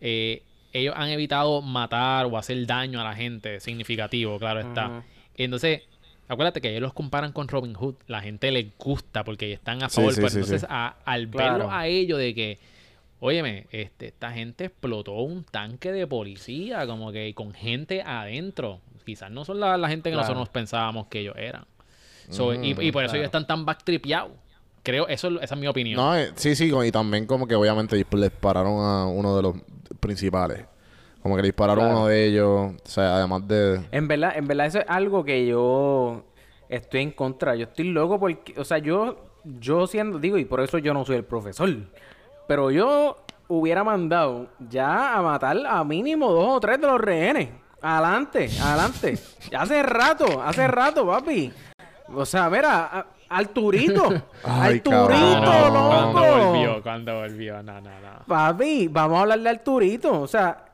[0.00, 5.02] eh, ellos han evitado matar o hacer daño a la gente significativo, claro está.
[5.36, 5.82] Entonces,
[6.28, 7.94] acuérdate que ellos los comparan con Robin Hood.
[8.06, 10.12] La gente les gusta porque están a favor.
[10.12, 10.66] sí, pero sí, entonces, sí.
[10.70, 11.52] a- al Claro.
[11.58, 12.58] verlo a ellos de que,
[13.20, 18.80] óyeme, este, esta gente explotó un tanque de policía, como que con gente adentro.
[19.04, 20.28] Quizás no son la, la gente que Claro.
[20.28, 21.66] nosotros pensábamos que ellos eran.
[22.30, 23.16] So, y, y por eso claro.
[23.16, 24.32] ellos están tan backtripeados.
[24.82, 25.96] Creo, eso, es- esa es mi opinión.
[25.96, 29.42] No, eh, sí, sí, y también como que obviamente dis- le dispararon a uno de
[29.42, 29.54] los
[30.00, 30.64] principales.
[31.24, 31.98] Como que le dispararon Claro.
[32.00, 32.72] uno de ellos.
[32.84, 33.80] O sea, además de...
[33.92, 36.22] En verdad, en verdad eso es algo que yo
[36.68, 37.54] estoy en contra.
[37.56, 41.02] Yo estoy loco porque, o sea, yo, yo siendo, digo, y por eso yo no
[41.06, 41.70] soy el profesor.
[42.46, 43.16] Pero yo
[43.48, 47.48] hubiera mandado ya a matar a mínimo dos o tres de los rehenes.
[47.80, 49.18] Adelante, adelante.
[49.58, 51.50] hace rato, hace rato, papi.
[52.14, 54.10] O sea, mira, a- Arturito.
[54.44, 55.40] Ay, Arturito, cabrón.
[55.42, 56.12] No, loco.
[56.12, 58.26] cuando volvió, cuando volvió, no, no, no.
[58.28, 60.20] Papi, vamos a hablar de Arturito.
[60.20, 60.66] O sea,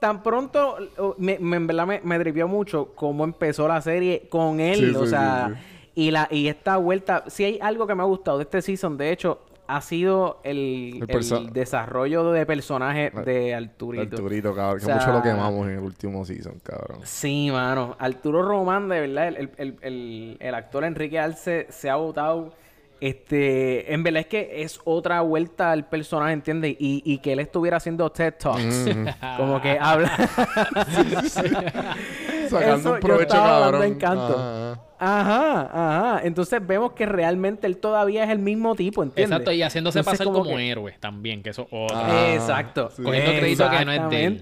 [0.00, 0.76] tan pronto,
[1.18, 4.78] me, me- en verdad me, me tripió mucho cómo empezó la serie con él.
[4.90, 8.02] Sí, o sí, sea, sí, y la y esta vuelta, si hay algo que me
[8.02, 13.52] ha gustado de este season, de hecho, ha sido el, El desarrollo de personaje de
[13.54, 14.14] Arturito.
[14.16, 14.80] Arturito, cabrón.
[14.82, 17.00] O que mucho lo quemamos en el último season, cabrón.
[17.02, 17.96] Sí, mano.
[17.98, 22.52] Arturo Román, de verdad, el, el- el- el- el actor Enrique Arce se ha votado.
[23.00, 26.76] Este, en verdad es que es otra vuelta al personaje, ¿entiendes?
[26.78, 28.88] Y, y que él estuviera haciendo TED Talks.
[29.36, 30.16] Como que habla.
[32.48, 33.82] Sacando Eso un yo provecho, dando cabrón.
[33.84, 34.36] encanto.
[34.38, 34.80] Ajá.
[34.98, 35.70] Ajá,
[36.14, 36.20] ajá.
[36.24, 39.30] Entonces vemos que realmente él todavía es el mismo tipo, ¿entiendes?
[39.30, 42.00] Exacto, y haciéndose Entonces, pasar como, que- héroe también, que eso otra.
[42.06, 42.90] Ah, Exacto.
[42.96, 43.02] sí.
[43.02, 44.40] Cogiendo crédito que no es de él.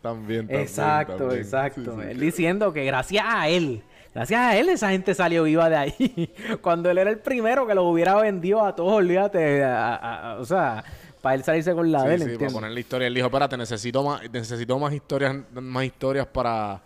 [0.00, 0.50] También, también.
[0.60, 1.40] Exacto, también.
[1.40, 1.80] exacto.
[1.96, 2.08] Sí, sí.
[2.10, 3.82] Él diciendo que gracias a él,
[4.14, 6.32] gracias a él esa gente salió viva de ahí.
[6.62, 10.38] Cuando él era el primero que lo hubiera vendido a todos, olvídate, a- a- a-
[10.40, 10.84] o sea,
[11.22, 13.06] para él salirse con la Sí, de él, sí, para poner la historia.
[13.08, 16.80] Él dijo, espérate, necesito más, necesito más historias, más historias para,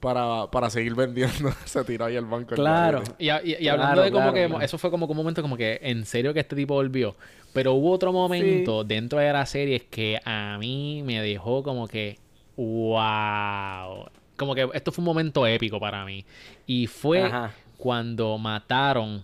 [0.00, 1.52] para, para seguir vendiendo.
[1.66, 2.50] Se tiró ahí al banco.
[2.54, 3.00] el Claro.
[3.00, 3.14] garete.
[3.18, 4.64] Y, y- Claro, hablando de como claro, que claro.
[4.64, 7.14] eso fue como que un momento como que en serio que este tipo volvió.
[7.52, 12.18] Pero hubo otro momento dentro de la serie que a mí me dejó como que
[12.56, 14.06] wow.
[14.38, 16.24] Como que esto fue un momento épico para mí.
[16.66, 17.50] Y fue Ajá.
[17.76, 19.22] cuando mataron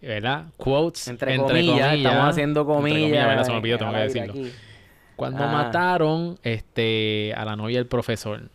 [0.00, 0.44] ¿verdad?
[0.56, 3.26] Quotes Entre, comillas, estamos haciendo Entre comillas.
[3.26, 3.44] ¿verdad?
[3.44, 4.32] Se me olvidó, tengo que al aire decirlo.
[4.46, 4.52] aquí.
[5.16, 5.48] Cuando Ah.
[5.52, 8.48] mataron este a la novia del profesor,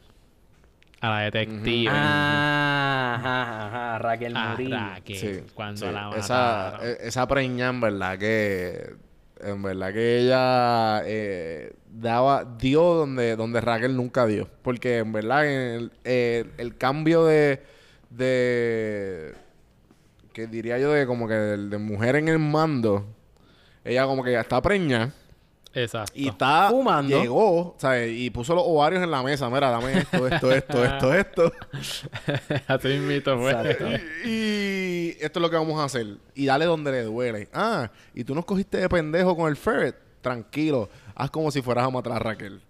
[1.02, 1.92] a la detective.
[1.94, 4.78] Ah, ajá, ajá, Raquel a Murillo.
[4.78, 5.92] Raquel, Sí, cuando sí.
[5.92, 6.34] la esa,
[6.72, 6.88] mataron.
[6.88, 8.96] e- esa preña, en verdad que...
[9.46, 12.46] En verdad que ella eh, daba...
[12.46, 14.50] Dio donde, donde Raquel nunca dio.
[14.62, 17.62] Porque, en verdad, el, el- el cambio de...
[18.10, 19.34] De...
[20.34, 23.06] Que diría yo de como que de, de mujer en el mando...
[23.86, 25.14] Ella como que ya está preña.
[25.74, 26.14] Exacto.
[26.16, 26.70] Y está...
[26.70, 27.20] Fumando.
[27.20, 28.12] Llegó, ¿sabes?
[28.16, 29.50] Y puso los ovarios en la mesa.
[29.50, 31.54] Mira, dame esto, esto, esto, esto, esto.
[32.68, 33.18] Así fue.
[33.18, 33.86] Exacto.
[34.26, 36.18] Y esto es lo que vamos a hacer.
[36.36, 37.50] Y dale donde le duele.
[37.54, 39.96] Ah, y tú nos cogiste de pendejo con el ferret.
[40.22, 40.90] Tranquilo.
[41.16, 42.62] Haz como si fueras a matar a Raquel.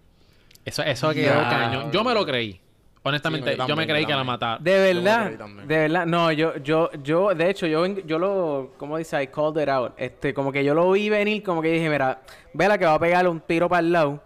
[0.64, 1.92] Eso, eso quedó cañón.
[1.92, 2.60] Yo me lo creí.
[3.06, 4.64] Honestamente, Sí, no, yo yo me creí yo que la mataron.
[4.64, 9.22] De verdad, de verdad, no, yo, yo, yo, de hecho, yo, yo lo, ¿cómo dice?
[9.22, 9.92] I called it out.
[9.98, 12.22] Este, como que yo lo vi venir, como que dije, mira,
[12.54, 14.22] vela que va a pegarle un tiro para el lado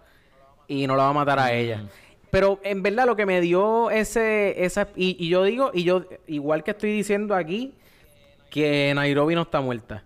[0.67, 1.83] y no la va a matar a ella.
[2.31, 6.05] Pero en verdad lo que me dio ese, esa, y, y yo digo, y yo,
[6.27, 7.73] igual que estoy diciendo aquí,
[8.49, 10.03] que Nairobi no está muerta.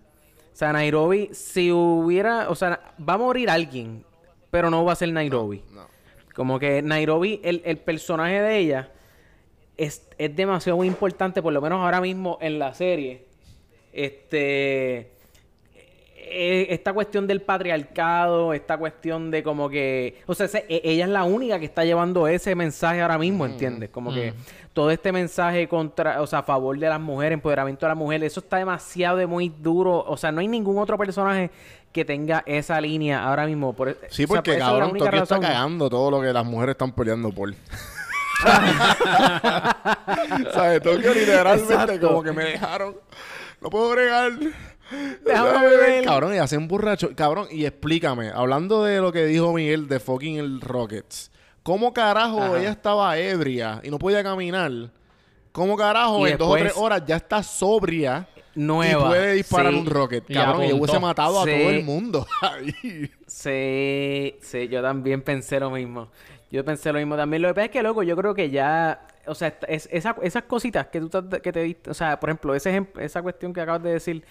[0.52, 4.04] O sea, Nairobi, si hubiera, o sea, va a morir alguien,
[4.50, 5.62] pero no va a ser Nairobi.
[5.72, 5.93] No.
[6.34, 8.90] Como que Nairobi, el, el personaje de ella
[9.76, 13.24] es, es demasiado importante, por lo menos ahora mismo en la serie.
[13.92, 15.13] Este.
[16.30, 21.04] Eh, esta cuestión del patriarcado, esta cuestión de como que, o sea, se- e- ella
[21.04, 23.90] es la única que está llevando ese mensaje ahora mismo, ¿entiendes?
[23.90, 24.34] Como que
[24.72, 28.32] todo este mensaje contra, o sea, a favor de las mujeres, empoderamiento de las mujeres,
[28.32, 31.50] eso está demasiado de muy duro, o sea, no hay ningún otro personaje
[31.92, 33.72] que tenga esa línea ahora mismo.
[33.72, 36.32] Por, e, Sí, o sea, porque es la cabrón, Tokio está cagando todo lo que
[36.32, 37.54] las mujeres están peleando por.
[40.52, 40.82] ¿Sabes?
[40.82, 42.08] Tokio literalmente Exacto.
[42.08, 42.96] como que me dejaron.
[43.60, 44.32] No puedo bregar.
[45.24, 46.04] Déjame beber.
[46.04, 47.10] Cabrón, y hacen borracho.
[47.14, 51.30] Cabrón, y explícame, hablando de lo que dijo Miguel de fucking el Rockets.
[51.62, 52.58] ¿Cómo carajo Ajá.
[52.60, 54.70] ella estaba ebria y no podía caminar?
[55.52, 59.00] ¿Cómo carajo Y en dos o tres horas ya está sobria Nueva.
[59.00, 59.78] y puede disparar Sí.
[59.78, 60.24] un rocket?
[60.32, 60.76] Cabrón, y apuntó.
[60.84, 61.50] hubiese matado a Sí.
[61.50, 62.26] todo el mundo.
[63.26, 66.08] Sí, sí, yo también pensé lo mismo.
[66.50, 67.42] Yo pensé lo mismo también.
[67.42, 69.06] Lo que pasa es que, loco, yo creo que ya...
[69.26, 71.90] O sea, es, esa- esas cositas que tú te, que te diste...
[71.90, 74.24] O sea, por ejemplo, ese esa cuestión que acabas de decir...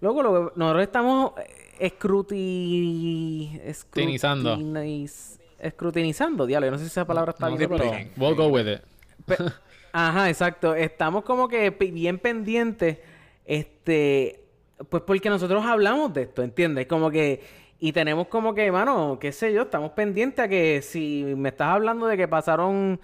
[0.00, 1.46] Loco, lo que- nosotros estamos eh,
[1.78, 3.60] escruti...
[3.64, 4.54] Escrutinizando.
[4.56, 6.66] escrutiniz- Escrutinizando, diablo.
[6.66, 7.90] Yo no sé si esa palabra está No bien, pero...
[8.16, 8.80] we'll go with it.
[9.24, 9.36] Pe-
[9.92, 10.74] Ajá, exacto.
[10.74, 12.98] Estamos como que bien pendientes,
[13.46, 14.44] este,
[14.90, 16.86] pues porque nosotros hablamos de esto, ¿entiendes?
[16.86, 17.42] Como que,
[17.78, 21.68] y tenemos como que, mano, qué sé yo, estamos pendientes a que si me estás
[21.68, 23.00] hablando de que pasaron,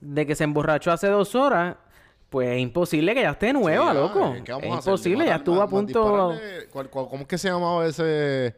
[0.00, 1.76] de que se emborrachó hace dos horas,
[2.32, 4.34] pues es imposible que ya esté nueva, Sí, loco.
[4.44, 4.90] ¿qué vamos Es a hacer?
[4.92, 6.34] imposible, ya estuvo a punto...
[6.72, 8.56] ¿cuál- cuál- cómo es que se llamaba ese?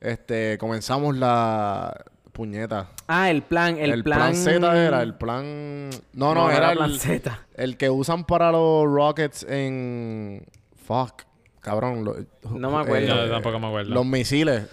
[0.00, 2.88] Este, comenzamos la puñeta.
[3.08, 4.34] Ah, el plan, el, El, plan...
[4.34, 5.90] Z era, el plan...
[6.12, 7.46] No, no, era, plan el, Z.
[7.56, 10.46] el que usan para los rockets en...
[10.86, 11.24] Fuck,
[11.60, 12.04] cabrón.
[12.04, 12.16] lo-
[12.56, 13.08] No me acuerdo.
[13.08, 13.92] Yo tampoco me acuerdo.
[13.92, 14.66] Los misiles.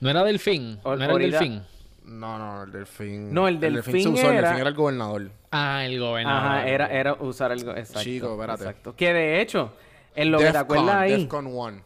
[0.00, 0.78] ¿No era Delfín?
[0.84, 1.62] ¿No era el Delfín?
[2.04, 3.32] No, no, el delfín.
[3.32, 5.30] No, el delfín se usó, el era- delfín era el gobernador.
[5.50, 6.42] Ah, el gobernador.
[6.58, 8.02] Ajá, era, era usar algo, exacto.
[8.02, 8.62] Chico, espérate.
[8.64, 8.94] Exacto.
[8.96, 9.72] Que de hecho,
[10.14, 11.22] en lo que te acuerdas ahí...
[11.22, 11.82] Defcon 1.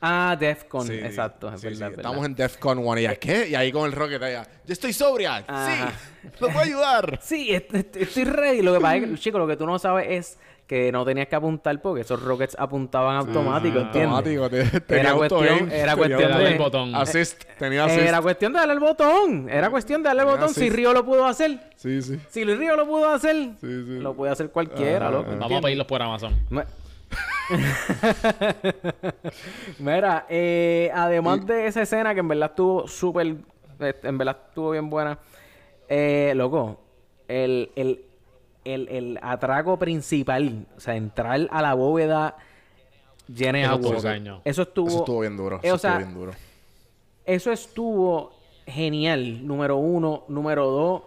[0.00, 1.90] Ah, Defcon, Sí, exacto, es sí, verdad, sí.
[1.92, 2.12] es verdad.
[2.12, 3.48] Estamos en Defcon 1 y ella, ¿qué?
[3.48, 4.46] Y ahí con el rocket allá.
[4.66, 5.44] Yo estoy sobria.
[5.48, 5.90] Ajá.
[6.22, 6.28] Sí.
[6.40, 7.18] ¿Lo puedo ayudar?
[7.22, 8.62] Sí, est- est- estoy ready.
[8.62, 10.38] Lo que pasa es que, chico, lo que tú no sabes es
[10.68, 14.12] que no tenías que apuntar porque esos rockets apuntaban automático, ¿entiendes?
[14.12, 14.50] Automático.
[14.50, 16.38] te- tenía cuestión- auto-aim, era cuestión auto-aim.
[16.38, 16.94] de- de- el botón.
[16.94, 17.42] Assist.
[17.58, 18.02] Tenía assist.
[18.06, 19.48] Era cuestión de darle el botón.
[19.48, 20.50] Era cuestión de darle el botón.
[20.50, 20.68] Si.
[20.68, 21.58] Río lo pudo hacer.
[21.76, 22.20] Sí, sí.
[22.28, 23.98] Si Río lo pudo hacer, Sí, sí.
[23.98, 25.30] lo puede hacer cualquiera, Ah, loco.
[25.38, 26.34] Vamos a pedirlos por Amazon.
[26.50, 26.64] Me-
[29.78, 33.36] Mira, eh, además de esa escena que en verdad estuvo súper,
[33.80, 35.18] eh, en verdad estuvo bien buena,
[35.88, 36.78] eh, loco,
[37.26, 38.04] el, el,
[38.74, 42.36] el, el atraco principal, o sea, entrar a la bóveda
[43.26, 43.96] llena de agua.
[43.96, 44.40] estuvo.
[44.44, 45.56] Eso estuvo, Eso estuvo bien duro.
[45.56, 46.32] eh, Eso o sea, estuvo bien duro.
[47.24, 48.32] eso estuvo
[48.66, 50.24] genial, número uno.
[50.28, 51.02] Número dos,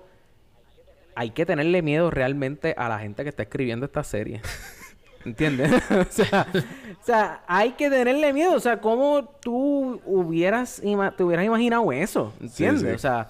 [1.16, 4.42] hay que tenerle miedo realmente a la gente que está escribiendo esta serie.
[5.26, 5.72] ¿Entiendes?
[5.92, 6.48] o, sea,
[7.00, 8.54] o sea, hay que tenerle miedo.
[8.56, 12.34] O sea, ¿cómo tú hubieras ima- te hubieras imaginado eso?
[12.42, 12.82] ¿Entiendes?
[12.90, 12.96] sí.
[12.96, 13.30] O sea,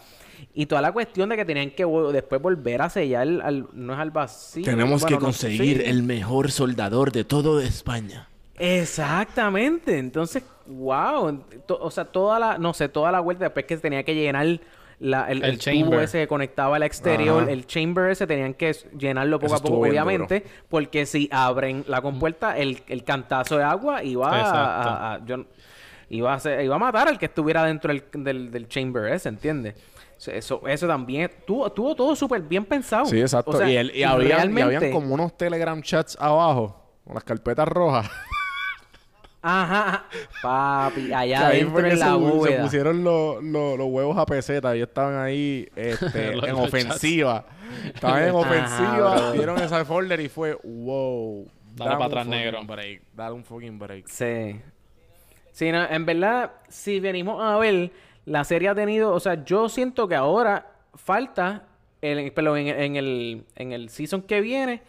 [0.53, 3.99] y toda la cuestión de que tenían que después volver a sellar al, no es
[3.99, 4.63] al vacío.
[4.65, 5.89] Tenemos bueno, que no- conseguir sí.
[5.89, 8.27] el mejor soldador de todo España.
[8.57, 9.97] Exactamente.
[9.97, 11.43] Entonces, wow.
[11.65, 14.59] To- o sea, toda la, no sé, toda la vuelta después que tenía que llenar
[14.99, 17.51] la- el, El el tubo ese que conectaba al exterior, Ajá.
[17.51, 22.01] el chamber ese tenían que llenarlo poco Eso a poco, obviamente, porque si abren la
[22.01, 24.89] compuerta, el, el cantazo de agua iba a, Exacto.
[24.89, 25.45] a- a- yo-
[26.09, 29.29] iba a hacer- iba a matar al que estuviera dentro del, del, del chamber ese,
[29.29, 29.73] ¿entiendes?
[30.27, 33.05] Eso, eso también tuvo, tuvo todo súper bien pensado.
[33.05, 33.51] Sí, exacto.
[33.51, 37.13] O sea, y, el- y habían, y realmente- habían como unos Telegram chats abajo, con
[37.15, 38.09] las carpetas rojas.
[39.43, 40.05] Ajá,
[40.43, 42.61] papi, allá adentro en se, la se bóveda.
[42.63, 47.45] pusieron los, los- los huevos a peseta y estaban ahí este, en ofensiva.
[47.85, 49.31] Estaban en Ajá, ofensiva, bro.
[49.33, 51.47] vieron ese folder y fue, wow.
[51.73, 52.63] Dale dame pa' un atrás, negro.
[52.65, 54.07] Break, dale un fucking break.
[54.07, 54.61] Sí.
[55.53, 57.91] Sí, no, en verdad, si venimos a ver,
[58.25, 61.67] la serie ha tenido, o sea, yo siento que ahora falta,
[62.01, 64.81] el, pero en, en el, en el season que viene,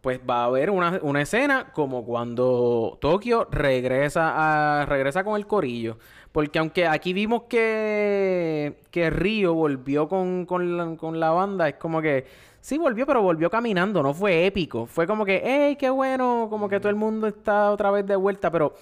[0.00, 5.46] pues va a haber una, una escena como cuando Tokio regresa a, regresa con el
[5.46, 5.98] corillo.
[6.32, 11.74] Porque aunque aquí vimos que, que Río volvió con, con, la, con la banda, es
[11.74, 12.24] como que
[12.60, 14.86] sí volvió, pero volvió caminando, no fue épico.
[14.86, 18.16] Fue como que, hey, qué bueno, como que todo el mundo está otra vez de
[18.16, 18.74] vuelta, pero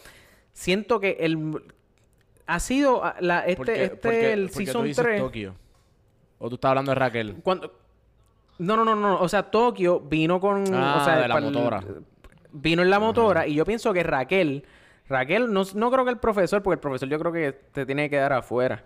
[0.53, 1.62] siento que el
[2.49, 5.20] ha sido ah, la, este, ¿Por qué- este el por qué tú season dices 3.
[5.20, 5.55] Tokio?
[6.38, 7.36] ¿O tú estás hablando de Raquel?
[7.42, 7.72] Cuando...
[8.59, 9.20] No, no, no, no.
[9.20, 10.64] O sea, Tokio vino con...
[10.74, 11.84] Ah, o sea, de la motora.
[12.51, 14.64] Vino en la motora y yo pienso que Raquel...
[15.09, 18.05] Raquel, no, no creo que el profesor, porque el profesor yo creo que te tiene
[18.05, 18.82] que quedar afuera.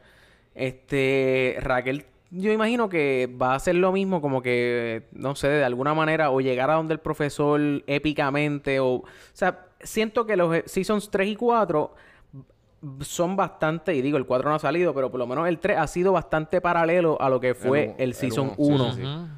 [0.56, 1.56] Este...
[1.60, 5.94] Raquel, yo imagino que va a hacer lo mismo como que, no sé, de alguna
[5.94, 8.88] manera, o llegar a donde el profesor épicamente, o...
[8.88, 11.94] O sea, siento que los e- Seasons 3 y 4
[13.00, 15.78] son bastante, y digo, el 4 no ha salido, pero por lo menos el 3
[15.78, 19.12] ha sido bastante paralelo a lo que fue uno, el, el Season uno, sí, 1.
[19.18, 19.28] sí, sí.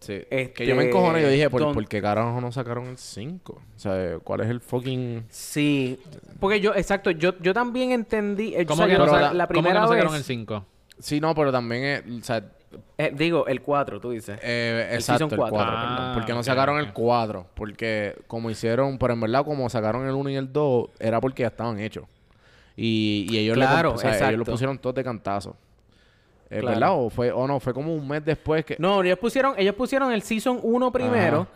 [0.00, 0.14] Sí.
[0.30, 2.88] Este, que yo me encojoné y yo dije, ¿por, don- ¿por qué carajo no sacaron
[2.88, 3.52] el 5?
[3.52, 5.24] O sea, ¿cuál es el fucking...?
[5.28, 5.96] Sí,
[6.40, 9.46] porque yo, exacto, yo, yo también entendí, eh, o ¿Cómo sea, que no la, la
[9.46, 10.64] cómo que primera no sacaron vez, el 5?
[10.98, 12.02] Sí, no, pero también es...
[12.20, 12.44] O sea,
[12.98, 14.40] eh, digo, el 4, tú dices.
[14.42, 15.72] eh, El exacto, el 4, cuatro.
[15.76, 15.96] perdón.
[16.00, 16.86] Ah, ¿Por qué no sacaron ok.
[16.86, 17.46] el 4?
[17.54, 18.98] Porque como hicieron...
[18.98, 22.06] Pero en verdad, como sacaron el 1 y el 2, era porque ya estaban hechos.
[22.76, 25.56] Y, y ellos, le Claro, comp- o sea, ellos lo pusieron todos de cantazo.
[26.50, 26.66] Eh, Claro.
[26.68, 26.90] ¿Verdad?
[26.98, 28.76] O, fue, o no, fue como un mes después que...
[28.78, 31.40] No, ellos pusieron, ellos pusieron el Season 1 primero.
[31.42, 31.50] Ajá.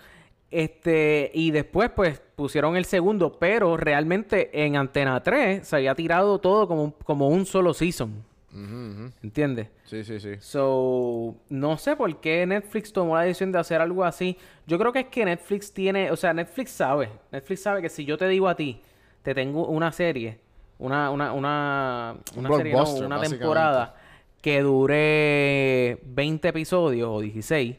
[0.51, 6.39] Este, y después, pues, pusieron el segundo, pero realmente en Antena 3 se había tirado
[6.39, 8.25] todo como, un- como un solo season.
[8.53, 9.11] Ujú.
[9.23, 9.69] ¿Entiendes?
[9.85, 10.37] Sí, sí, sí.
[10.39, 14.39] So, no sé por qué Netflix tomó la decisión de hacer algo así.
[14.67, 18.05] Yo creo que es que Netflix tiene, o sea, Netflix sabe, Netflix sabe que si
[18.07, 18.81] yo te digo a ti,
[19.23, 20.39] te tengo una serie,
[20.79, 23.95] una, una, una, Un una serie, no, una temporada
[24.41, 27.77] que dure 20 episodios o 16,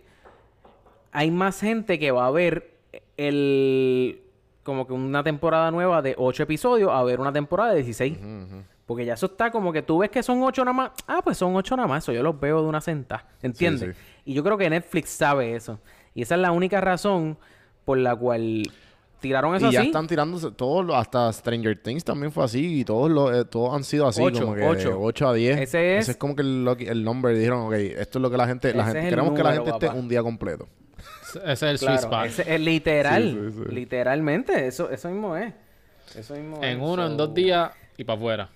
[1.12, 2.78] hay más gente que va a ver
[3.16, 4.22] el
[4.64, 8.18] como que una temporada nueva de 8 episodios a ver una temporada de 16.
[8.18, 8.64] Ujú, ujú.
[8.86, 10.92] Porque ya eso está como que tú ves que son ocho nada más.
[11.08, 12.04] Ah, pues son ocho nada más.
[12.04, 13.26] Eso yo los veo de una sentada.
[13.42, 13.96] ¿Entiendes?
[13.96, 14.02] sí.
[14.26, 15.80] Y yo creo que Netflix sabe eso.
[16.14, 17.38] Y esa es la única razón
[17.84, 18.64] por la cual
[19.20, 19.88] tiraron eso y ya así.
[19.88, 23.74] están tirándose todos, los- hasta Stranger Things también fue así y todos los, eh, todos
[23.76, 24.90] han sido así, Ocho, como que ocho.
[24.90, 25.60] de 8 a 10.
[25.60, 28.74] Ese es- como que el, el number dijeron, ok, esto es lo que la gente,
[28.74, 30.68] la Ese gente es queremos que la gente esté un día completo.
[31.30, 32.26] Ese es el sweet Claro, spot.
[32.28, 33.24] ese es literal.
[33.24, 33.76] Sí, sí, sí.
[33.76, 34.68] Literalmente.
[34.68, 35.54] Eso, eso mismo es.
[36.16, 36.84] Eso mismo En es.
[36.84, 38.50] uno, en dos días y para afuera.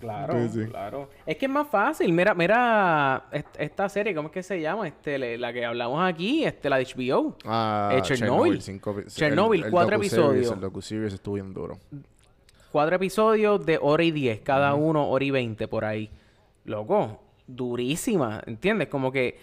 [0.00, 0.66] Claro, Sí, sí.
[0.70, 1.10] claro.
[1.26, 2.12] Es que es más fácil.
[2.12, 4.88] Mira, mira est- esta serie, ¿cómo es que se llama?
[4.88, 7.36] Este, la que hablamos aquí, este, la de HBO.
[7.44, 8.60] Ah, Eh, Chernobyl.
[8.62, 10.50] cinco Chernobyl, el- cuatro episodios.
[10.52, 11.78] El docu-series estuvo bien duro.
[12.72, 16.08] Cuatro episodios de hora y diez, cada uno hora y veinte por ahí.
[16.64, 18.88] Loco, durísima, ¿entiendes?
[18.88, 19.36] Como que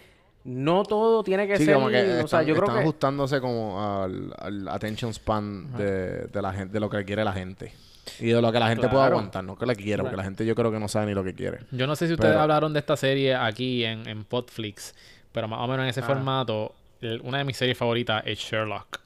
[0.44, 1.74] no todo tiene que Sí, ser...
[1.74, 2.82] como que o sea, están, yo creo están que...
[2.82, 7.32] ajustándose como al, al attention span de, de la gente, de lo que quiere la
[7.34, 7.72] gente.
[8.20, 9.16] Y de lo que la gente puede Claro.
[9.16, 11.24] aguantar, no que la quiera, porque la gente yo creo que no sabe ni lo
[11.24, 11.60] que quiere.
[11.70, 14.94] Yo no sé si ustedes Pero- hablaron de esta serie aquí en, en Podflix,
[15.32, 15.84] pero más o menos Ah.
[15.84, 19.00] en ese formato, el- una de mis series favoritas es Sherlock.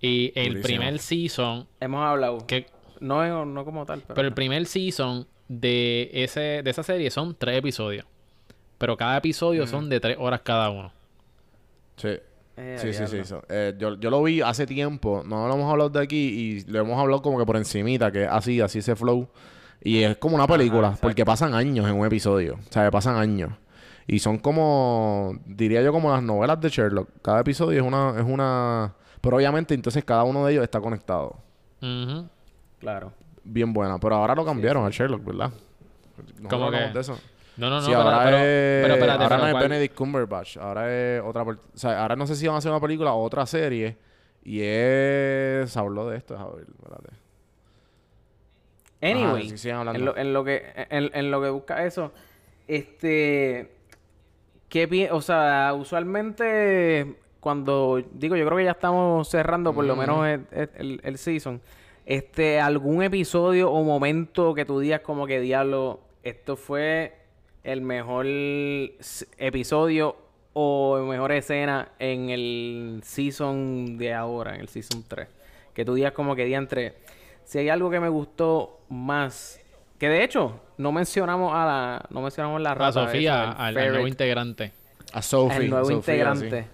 [0.00, 0.62] Y el Durísimo.
[0.62, 2.46] primer season, Hemos hablado.
[2.46, 2.66] que,
[3.00, 4.14] No, no como tal, pero...
[4.14, 8.04] pero el primer season de, ese, de esa serie son tres episodios.
[8.78, 10.92] Pero cada episodio son de tres horas cada uno.
[11.96, 12.10] Sí.
[12.58, 13.24] Eh, Sí, sí, sí.
[13.24, 16.16] so- eh, yo, yo lo vi hace tiempo, no lo hemos hablado de aquí
[16.66, 19.28] y lo hemos hablado como que por encimita, que así, así ese flow.
[19.82, 23.52] Y es como una película, porque pasan años en un episodio, o sea, pasan años.
[24.08, 27.08] Y son como, diría yo, como las novelas de Sherlock.
[27.22, 28.94] Cada episodio es una, es una...
[29.20, 31.36] Pero obviamente entonces cada uno de ellos está conectado.
[32.80, 33.12] Claro.
[33.44, 33.98] Bien buena.
[33.98, 35.50] Pero ahora lo cambiaron a Sherlock, ¿verdad?
[36.40, 36.94] No ¿Cómo hablamos que?
[36.94, 37.18] de eso.
[37.58, 37.82] No, no, no.
[37.82, 38.82] sí, pero, ahora pero- es...
[38.82, 40.56] pero espérate, ahora pero no es ¿cuál- Benedict Cumberbatch.
[40.58, 41.42] Ahora es otra...
[41.42, 43.96] O sea, ahora no sé si van a hacer una película o otra serie.
[44.44, 45.70] Y es...
[45.70, 46.38] Se habló de esto.
[46.38, 47.08] A ver, espérate.
[49.00, 52.10] Anyway, Ajá, en, lo, en lo que en, en lo que busca eso,
[52.66, 53.70] este,
[54.68, 60.26] qué o sea, usualmente cuando digo, yo creo que ya estamos cerrando por lo menos
[60.26, 61.60] el, el- el season,
[62.06, 67.17] este, algún episodio o momento que tú digas como que diablo, esto fue
[67.72, 68.24] el mejor
[69.38, 70.16] episodio
[70.54, 75.28] o mejor escena en el season de ahora, en el season 3.
[75.74, 76.94] Que tú digas como que diantre,
[77.44, 79.60] si hay algo que me gustó más,
[79.98, 83.76] que de hecho no mencionamos a la, no mencionamos la a rata Sofía, esa, el
[83.76, 84.72] al, al nuevo integrante.
[85.12, 85.56] A Sophie.
[85.58, 86.62] el nuevo Sofía, integrante.
[86.62, 86.68] sí.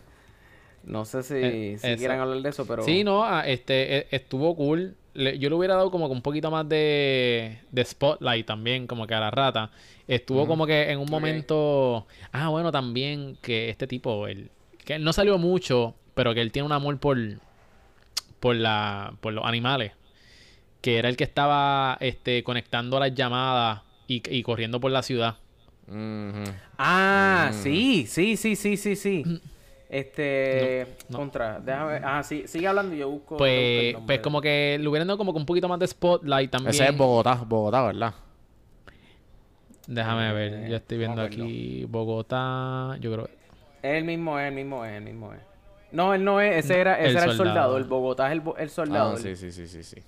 [0.85, 4.07] No sé si, Eh, si quieran hablar de eso, pero Sí, no, ah, este, e-
[4.11, 4.95] estuvo cool.
[5.15, 9.07] Le- yo le hubiera dado como que un poquito más de, de spotlight también, como
[9.07, 9.71] que a la rata.
[10.09, 12.07] Estuvo como que en un momento.
[12.33, 14.51] Ah, bueno, también que este tipo, él,
[14.85, 17.17] que él no salió mucho, pero que él tiene un amor por,
[18.41, 19.93] por la, por los animales.
[20.81, 25.37] Que era el que estaba este, conectando las llamadas y, y corriendo por la ciudad.
[26.79, 27.55] Ah, Mm.
[27.63, 29.25] sí, sí, sí, sí, sí, sí.
[29.95, 31.19] Este, No, no.
[31.19, 33.37] contra, déjame, ah, sí, sigue hablando y yo busco.
[33.37, 36.71] Pues, pues como que le hubieran dado como que un poquito más de spotlight también.
[36.75, 38.13] Ese es Bogotá, Bogotá, ¿verdad?
[39.87, 43.29] Déjame ver, yo estoy viendo aquí Bogotá, yo creo.
[43.83, 45.33] Es el mismo, es el mismo, es el mismo.
[45.33, 45.41] Es.
[45.93, 47.37] No, él no es, ese era, ese El era el soldado.
[47.37, 47.77] soldado.
[47.77, 49.11] el Bogotá es el, el soldado.
[49.13, 50.03] Ah, el- sí, sí, sí, sí, sí.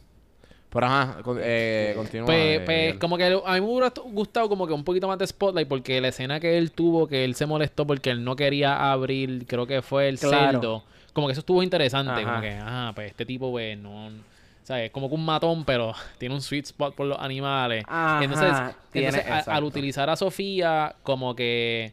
[0.71, 2.27] Pero ajá, con- eh, continúa.
[2.27, 2.99] Pues, eh, pues Miguel.
[2.99, 6.01] como que a mí me hubiera gustado como que un poquito más de spotlight porque
[6.01, 9.67] la escena que él tuvo, que él se molestó porque él no quería abrir, creo
[9.67, 10.53] que fue el Claro.
[10.61, 10.85] cerdo.
[11.13, 12.23] Como que eso estuvo interesante, Ajá.
[12.25, 15.65] como que, ah, pues este tipo, pues, no, O sea, es como que un matón,
[15.65, 17.85] pero tiene un sweet spot por los animales.
[17.87, 18.53] Ajá, entonces,
[18.91, 19.67] tiene- entonces, a- al exacto.
[19.67, 21.93] utilizar a Sofía como que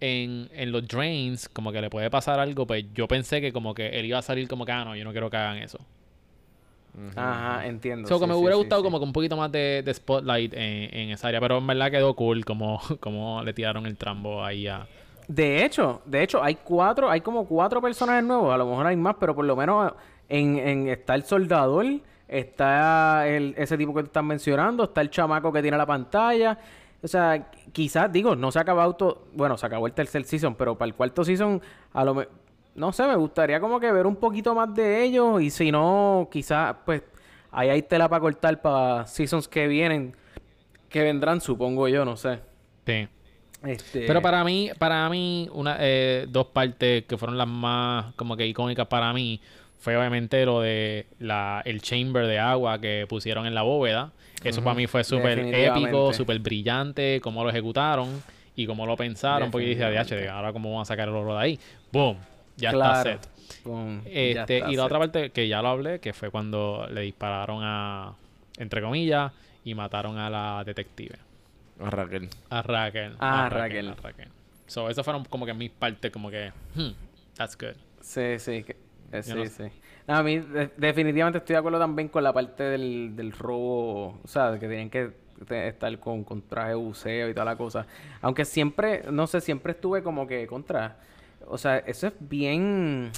[0.00, 3.74] en, en los drains, como que le puede pasar algo, pues yo pensé que como
[3.74, 5.78] que él iba a salir como que, ah, no, yo no quiero que hagan eso.
[7.16, 8.08] Ajá, entiendo.
[8.08, 8.84] So, que me sí, hubiera sí, gustado sí.
[8.84, 11.90] como que un poquito más de, de spotlight en, en esa área, pero en verdad
[11.90, 14.86] quedó cool como, como le tiraron el trambo ahí a...
[15.26, 18.96] De hecho, de hecho, hay cuatro, hay como cuatro personajes nuevos, a lo mejor hay
[18.96, 19.92] más, pero por lo menos
[20.28, 21.86] en, en está el soldador,
[22.28, 26.58] está el, ese tipo que te están mencionando, está el chamaco que tiene la pantalla.
[27.02, 30.54] O sea, quizás, digo, no se ha acabado todo, bueno, se acabó el tercer season,
[30.54, 31.60] pero para el cuarto season,
[31.92, 32.32] a lo mejor,
[32.74, 36.28] no sé, me gustaría como que ver un poquito más de ellos y si no,
[36.30, 37.02] quizás, pues,
[37.50, 40.14] ahí hay tela para cortar para seasons que vienen,
[40.88, 42.40] que vendrán, supongo yo, no sé.
[42.86, 43.08] Sí.
[43.64, 44.06] Este...
[44.06, 48.46] Pero para mí, para mí, una, eh, dos partes que fueron las más como que
[48.46, 49.40] icónicas para mí
[49.78, 54.12] fue obviamente lo de la, el chamber de agua que pusieron en la bóveda.
[54.42, 58.22] Eso para mí fue súper épico, súper brillante, cómo lo ejecutaron
[58.56, 59.50] y cómo lo pensaron.
[59.50, 59.90] Porque yo dije.
[59.90, 61.60] DH, ahora cómo vamos a sacar el oro de ahí.
[61.92, 62.16] ¡Boom!
[62.56, 63.10] Ya Claro.
[63.10, 63.28] está set.
[64.04, 64.78] Este, está y la set.
[64.80, 68.14] otra parte que ya lo hablé, que fue cuando le dispararon a,
[68.58, 69.32] entre comillas,
[69.64, 71.16] y mataron a la detective.
[71.80, 72.28] A Raquel.
[72.50, 73.16] A Raquel.
[73.18, 73.88] Ah, a Raquel.
[73.88, 74.28] A Raquel.
[74.66, 76.90] So, esas fueron como que mis partes, como que, hmm,
[77.36, 77.74] that's good.
[78.00, 78.76] Sí, sí, que-
[79.12, 79.64] eh, sí, no- sí.
[80.06, 84.20] No, a mí de- definitivamente estoy de acuerdo también con la parte del, del robo,
[84.22, 85.10] o sea, que tienen que
[85.50, 87.86] estar con, con traje de buceo y toda la cosa.
[88.20, 90.98] Aunque siempre, no sé, siempre estuve como que contra,
[91.48, 93.10] o sea, eso es bien,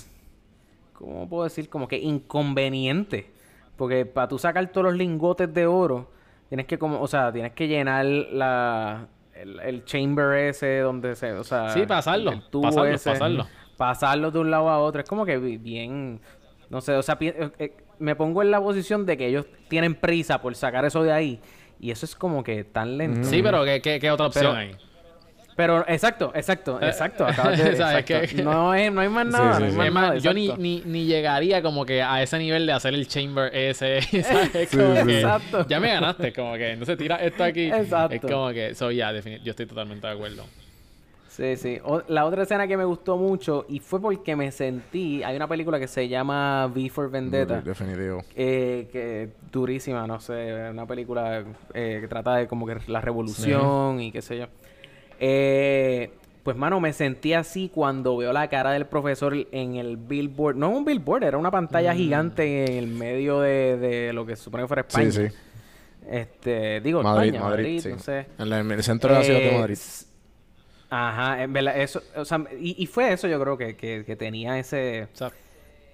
[0.93, 1.69] ¿cómo puedo decir?
[1.69, 3.31] Como que inconveniente.
[3.77, 6.11] Porque para tú sacar todos los lingotes de oro,
[6.49, 9.09] tienes que como, o sea, tienes que llenar la...
[9.35, 11.69] El, el chamber ese donde se, o sea...
[11.69, 13.47] Sí, pasarlo, el tubo pasarlo, ese pasarlo.
[13.77, 15.03] pasarlo de un lado a otro.
[15.03, 16.21] Es como que bi- bien,
[16.71, 19.95] no sé, o sea, eh, eh, me pongo en la posición de que ellos tienen
[19.95, 21.39] prisa por sacar eso de ahí.
[21.79, 23.29] Y eso es como que tan lento.
[23.29, 24.71] Sí, pero ¿qué, qué, qué otra opción Pero- hay?
[25.57, 27.27] Pero, exacto, exacto, Eh, exacto.
[27.27, 28.45] acabas de- ¿sabes exacto.
[28.45, 29.95] No, es, no hay más nada, sí, no hay sí.
[29.95, 33.09] más nada, yo ni, ni, ni llegaría como que a ese nivel de hacer el
[33.09, 33.99] chamber ese.
[34.13, 35.67] Exacto.
[35.69, 37.67] Ya me ganaste, como que entonces tira esto aquí.
[37.73, 38.15] Exacto.
[38.15, 40.45] Es como que, so, ya, yo estoy totalmente de acuerdo.
[41.29, 41.79] Sí, sí.
[41.85, 45.23] O- la otra escena que me gustó mucho y fue porque me sentí...
[45.23, 47.61] Hay una película que se llama V for Vendetta.
[47.61, 48.23] Definitivo.
[48.35, 51.45] Eh, que durísima, no sé, una película
[51.75, 54.47] eh, que trata de como que la revolución y qué sé yo.
[55.21, 56.11] Eh,
[56.43, 60.57] pues mano, me sentí así cuando veo la cara del profesor en el billboard.
[60.57, 64.43] No un billboard, era una pantalla gigante en el medio de, de lo que se
[64.45, 65.11] supone que fuera España.
[65.11, 65.35] Sí, sí.
[66.09, 67.89] Este, digo, Madrid, España, Madrid, Madrid, sí.
[67.89, 68.27] no sé.
[68.39, 69.79] En, la- en el centro de la ciudad de Eh, Madrid.
[70.89, 74.15] Ajá, en verdad, eso, o sea, y, y fue eso yo creo que, que, que
[74.15, 75.33] tenía ese, O sea,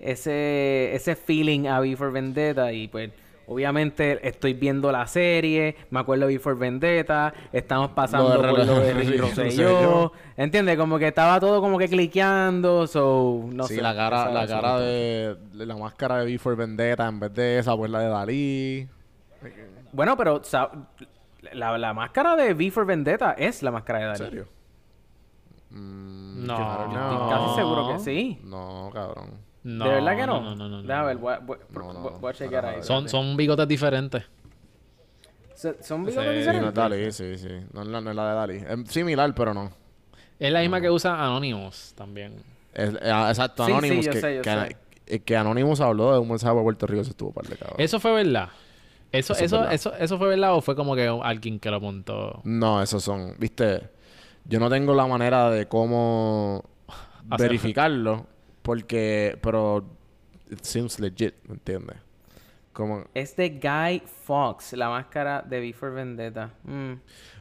[0.01, 3.11] ese, ese feeling a V for Vendetta y pues
[3.47, 8.67] obviamente estoy viendo la serie, me acuerdo de V for Vendetta, estamos pasando de por
[8.67, 10.13] lo de Ricky Rosselló.
[10.37, 10.77] ¿entiendes?
[10.77, 13.83] Como que estaba todo como que cliqueando, so, no sí, sé.
[13.83, 17.77] la cara, la cara de, de la máscara de Before Vendetta en vez de esa,
[17.77, 18.89] pues la de Dalí.
[19.93, 20.41] Bueno, pero
[21.53, 24.25] la, la máscara de V for Vendetta es la máscara de ¿En Dalí.
[24.25, 24.49] serio?
[25.71, 26.57] Mm, No.
[26.57, 27.29] claro que Estoy no.
[27.31, 28.39] casi seguro que sí.
[28.45, 29.31] No, cabrón.
[29.65, 30.41] No, ¿De verdad que no?
[30.41, 30.83] No, no, no.
[30.83, 30.83] no.
[30.83, 32.83] Déjame ver, voy a, voy, No, no, voy- voy a chequear ahí.
[32.83, 34.25] Son, son bigotes diferentes.
[35.55, 36.75] ¿Son- ¿Son Sí, bigotes no Sí, no es diferentes?
[36.75, 37.67] Dalí, sí, sí.
[37.73, 38.83] No es la, no es la de Dalí.
[38.85, 39.71] Es similar, pero no.
[40.39, 42.35] Es la misma que usa Anonymous también.
[42.75, 42.99] Es- eh,
[43.29, 44.07] exacto, Sí, sí, Anonymous.
[44.07, 45.21] yo que, sé, yo que, sé.
[45.23, 47.77] que Anonymous habló de un mensaje para Puerto Rico, se estuvo par de cabrón.
[47.79, 48.49] ¿Eso fue verdad?
[49.13, 49.75] ¿Eso, Eso es eso, verdad.
[49.75, 52.41] eso, eso fue verdad o fue como que alguien que lo apuntó?
[52.45, 53.91] No, esos son, viste,
[54.47, 56.65] yo no tengo la manera de cómo
[57.25, 58.27] verificarlo,
[58.63, 59.85] porque, pero,
[60.51, 61.97] it seems legit, ¿me entiendes?
[62.73, 66.51] Como, Es de Guy Fox, la máscara de V for Vendetta.
[66.65, 66.93] Mm.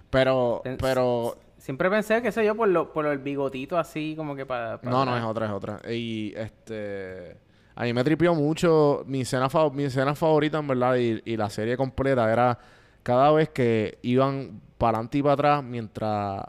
[0.09, 4.35] pero, Pens- pero, Siempre pensé, qué sé yo, por lo, por el bigotito así, como
[4.35, 4.79] que para...
[4.81, 5.79] no, no, es otra, es otra.
[5.91, 7.37] Y, este,
[7.75, 11.37] a mí me tripió mucho, mi escena, fav- mi escena favorita, en verdad, y, y
[11.37, 12.57] la serie completa era
[13.03, 16.45] cada vez que iban para adelante y para atrás mientras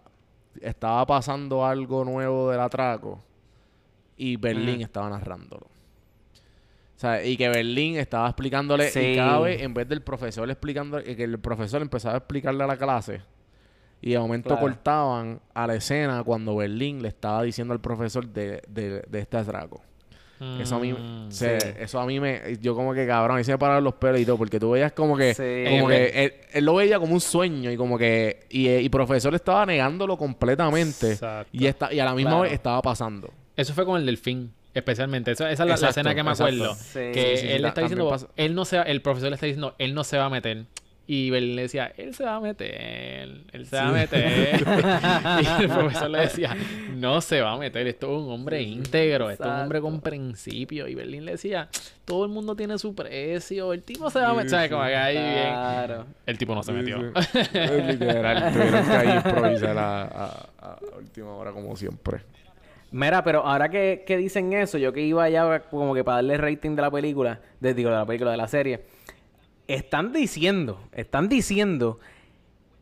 [0.63, 3.23] estaba pasando algo nuevo del atraco
[4.17, 5.67] y Berlín estaba narrándolo.
[5.67, 9.01] O sea, y que Berlín estaba explicándole, Sí.
[9.01, 12.63] y cada vez, en vez del profesor explicando, y que el profesor empezaba a explicarle
[12.63, 13.23] a la clase,
[14.01, 14.63] y de momento Claro.
[14.63, 19.37] cortaban a la escena cuando Berlín le estaba diciendo al profesor de, de, de este
[19.37, 19.81] atraco.
[20.61, 21.69] Eso a mí, Mm, se- sí.
[21.79, 24.59] eso a mí me, yo como que cabrón, me pararon los pelos y todo, porque
[24.59, 25.71] tú veías como que, Sí.
[25.79, 28.81] como Eh, que él, él lo veía como un sueño y como que, y, eh,
[28.83, 31.49] y profesor estaba negándolo completamente Exacto.
[31.53, 32.43] y, esta, y a la misma Claro.
[32.43, 33.31] vez estaba pasando.
[33.63, 34.53] Eso fue con el delfín.
[34.75, 36.55] Especialmente, esa, esa es la- escena que me exacto.
[36.55, 36.75] acuerdo.
[36.75, 38.29] Sí, que sí, sí, él ta- está diciendo, pasa.
[38.37, 40.65] él no se va- el profesor le está diciendo, él no se va a meter.
[41.05, 42.73] Y Berlín le decía, él se va a meter,
[43.53, 44.65] él se va a meter.
[45.61, 46.57] y el profesor le decía,
[46.95, 50.01] no se va a meter, esto es un hombre íntegro, esto es un hombre con
[50.01, 50.89] principio.
[50.89, 51.69] Y Berlín le decía,
[52.07, 54.51] todo el mundo tiene su precio, el tipo se va a meter.
[54.51, 54.71] ¿Sabes?
[54.71, 56.05] Como que ahí bien.
[56.25, 57.13] El tipo no se metió.
[57.15, 57.35] Es
[57.87, 62.21] literal, tuvieron que ahí improvisar a, a- a última hora como siempre.
[62.93, 66.37] Mira, pero ahora que, que dicen eso, yo que iba ya como que para darle
[66.37, 68.85] rating de la película, de, digo, de la película, de la serie,
[69.67, 71.99] están diciendo, están diciendo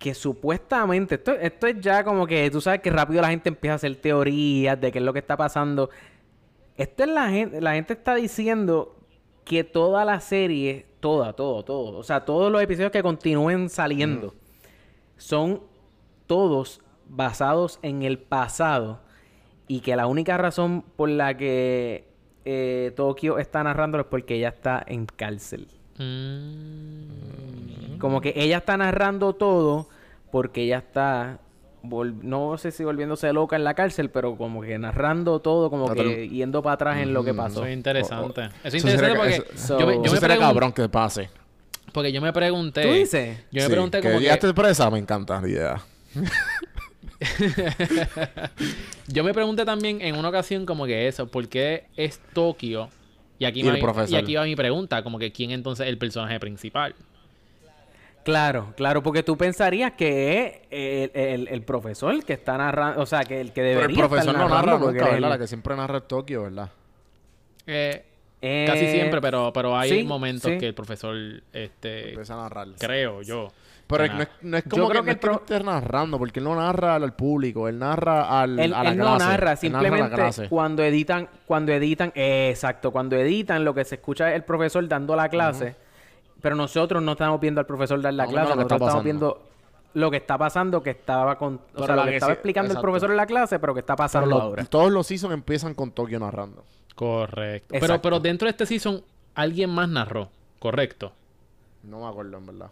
[0.01, 3.75] que supuestamente, esto, esto es ya como que tú sabes que rápido la gente empieza
[3.75, 5.91] a hacer teorías de qué es lo que está pasando.
[6.77, 8.97] Esto es la gente, la gente está diciendo
[9.45, 14.35] que toda la serie, toda, todo, todo, o sea, todos los episodios que continúen saliendo
[15.17, 15.63] son
[16.27, 19.03] todos basados en el pasado
[19.73, 22.05] y que la única razón por la que
[22.45, 25.69] eh, Tokio está narrando es porque ella está en cárcel.
[25.99, 27.99] Mm.
[27.99, 29.87] Como que ella está narrando todo
[30.33, 31.39] porque ella está,
[31.85, 35.93] vol- no sé si volviéndose loca en la cárcel, pero como que narrando todo, como
[35.93, 37.61] que yendo para atrás en lo que pasó.
[37.61, 38.41] Eso es interesante.
[38.41, 40.89] O- o- Eso es interesante porque eso- yo me, yo Eso me sería cabrón que
[40.89, 41.31] pase.
[41.93, 42.83] porque yo me pregunté.
[42.83, 43.39] ¿Tú dices?
[43.53, 45.81] Yo me Sí, pregunté que como ya que, estés presa, me encanta la idea.
[49.09, 52.89] Yo me pregunté también en una ocasión como que eso, ¿por qué es Tokio?
[53.39, 55.91] Y aquí, Y el va, y aquí va mi pregunta, como que quién entonces es
[55.91, 56.95] el personaje principal.
[58.23, 63.07] Claro, claro, porque tú pensarías que es el, el- el profesor que está narrando, o
[63.07, 65.31] sea, que el que Pero debería el profesor estar no narra nunca, ¿verdad?
[65.31, 66.71] La que siempre narra Tokio, ¿verdad?
[67.67, 68.05] Eh,
[68.43, 70.59] Eh, casi siempre, pero, pero hay sí, momentos sí.
[70.59, 71.17] que el profesor,
[71.53, 72.69] este, Empieza a narrar.
[72.79, 73.49] creo yo.
[73.91, 75.41] Pero que no es, no es Yo como que, no que es que no pro-
[75.43, 78.97] esté narrando, porque él no narra al público, él narra al, Él, a la él
[78.97, 79.11] clase.
[79.11, 80.49] no narra, simplemente clase.
[80.49, 84.87] cuando editan, cuando editan, eh, exacto, cuando editan lo que se escucha es el profesor
[84.89, 85.75] dando la clase,
[86.41, 89.43] pero nosotros no estamos viendo al profesor dar la clase, que nosotros estamos viendo
[89.95, 92.35] lo que está pasando, que estaba con, o Pero sea, lo que que estaba sí-
[92.35, 94.65] explicando el profesor en la clase, pero que está pasando los- ahora.
[94.67, 96.65] todos los seasons empiezan con Tokio narrando.
[96.95, 97.75] Correcto.
[97.81, 99.03] Pero, pero dentro de este season,
[99.35, 100.29] alguien más narró,
[100.61, 101.13] correcto.
[101.83, 102.71] No me acuerdo, en verdad.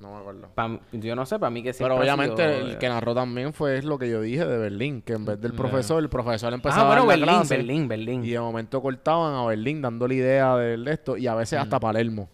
[0.00, 0.48] No me acuerdo.
[0.54, 3.52] Pa- yo no sé, para mí que siempre Pero obviamente sido, el que narró también
[3.52, 5.56] fue es lo que yo dije de Berlín, que en vez del Ya.
[5.58, 8.24] profesor, el profesor empezaba Ah, a bueno, dar la Berlín, clase, Berlín, Berlín.
[8.24, 12.28] Y de momento cortaban a Berlín dándole idea de esto y a veces hasta Palermo.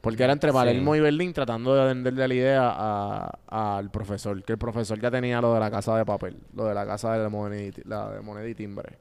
[0.00, 0.54] Porque era entre Sí.
[0.54, 3.38] Palermo y Berlín tratando de venderle la idea a-
[3.76, 4.42] al profesor.
[4.42, 7.18] Que el profesor ya tenía lo de la casa de papel, lo de la casa
[7.18, 8.96] de moneda y, la de moneda y timbre.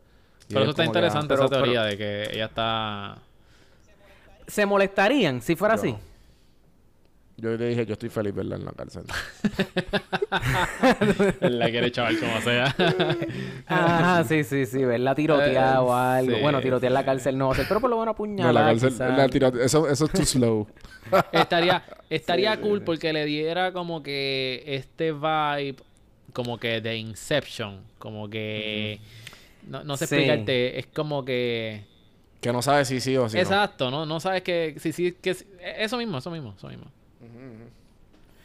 [0.50, 3.18] Y Pero es eso está que, ah, interesante, pero- esa teoría de que ella está...
[4.48, 5.82] ¿Se molestarían si fuera Yo.
[5.82, 5.96] así?
[7.40, 9.04] Yo le dije, yo estoy feliz verla en la cárcel.
[11.42, 12.76] la quiere chaval como sea.
[13.68, 16.36] Ajá, sí, sí, sí, verla tiroteada o algo.
[16.36, 18.74] sí, bueno, tirotear en la cárcel no, va a ser, pero por lo menos apuñalar.
[18.76, 19.00] quizás.
[19.62, 20.68] eso, eso es too slow.
[21.32, 25.76] estaría estaría cool porque le diera como que este vibe
[26.34, 29.00] como que de Inception, como que
[29.68, 30.16] no, no sé Sí.
[30.16, 31.84] explicarte, es como que
[32.42, 33.42] que no sabe si sí o si no.
[33.42, 34.06] exacto, ¿no?
[34.06, 35.46] No sabes que sí sí que sí-
[35.78, 36.86] eso mismo, eso mismo, eso mismo.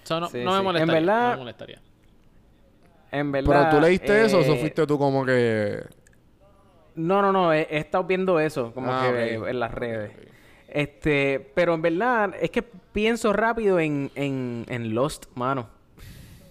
[0.05, 0.59] So, no, Sí, no me sí.
[0.59, 1.81] En molestaría, verdad- no me molestaría.
[3.13, 3.51] En verdad.
[3.69, 5.81] Pero tú leíste eso o eso eh, fuiste tú como que...
[6.95, 10.13] No, no, no, he, he estado viendo eso, como Ah, que en las redes.
[10.69, 15.69] Este, pero en verdad, es que pienso rápido en, en, en Lost, mano.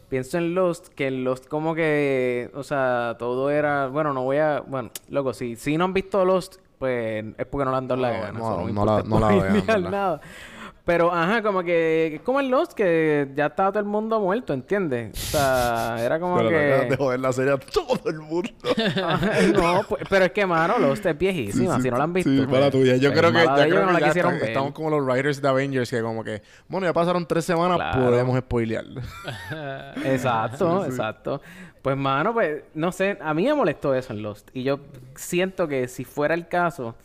[0.10, 4.38] Pienso en Lost, que en Lost como que, o sea, todo era, bueno, no voy
[4.38, 7.88] a, bueno, loco, si, si no han visto Lost, pues es porque no le han
[7.88, 8.40] dado la No, gana.
[8.40, 10.22] no, no la- no la.
[10.84, 14.52] Pero, ajá, como que, es como en Lost, que ya estaba todo el mundo muerto,
[14.52, 15.12] ¿entiendes?
[15.14, 16.74] O sea, era como Pero que...
[16.74, 18.50] acabas de joder la serie a todo el mundo.
[19.56, 21.80] No, pues, pero es que, mano, Lost es viejísima.
[21.80, 22.30] si no la han visto.
[22.32, 22.96] Sí, pues, para tuya.
[22.96, 24.52] Yo pues, creo que, yo creo no que la ya quisieron está- ver.
[24.52, 28.06] estamos como los writers de Avengers que como que, bueno, ya pasaron tres semanas, Claro.
[28.10, 28.86] podemos spoilear.
[30.06, 31.42] Exacto, exacto.
[31.82, 33.18] Pues, mano, pues, no sé.
[33.22, 34.50] A mí me molestó eso en Lost.
[34.54, 34.80] Y yo
[35.16, 36.96] siento que si fuera el caso,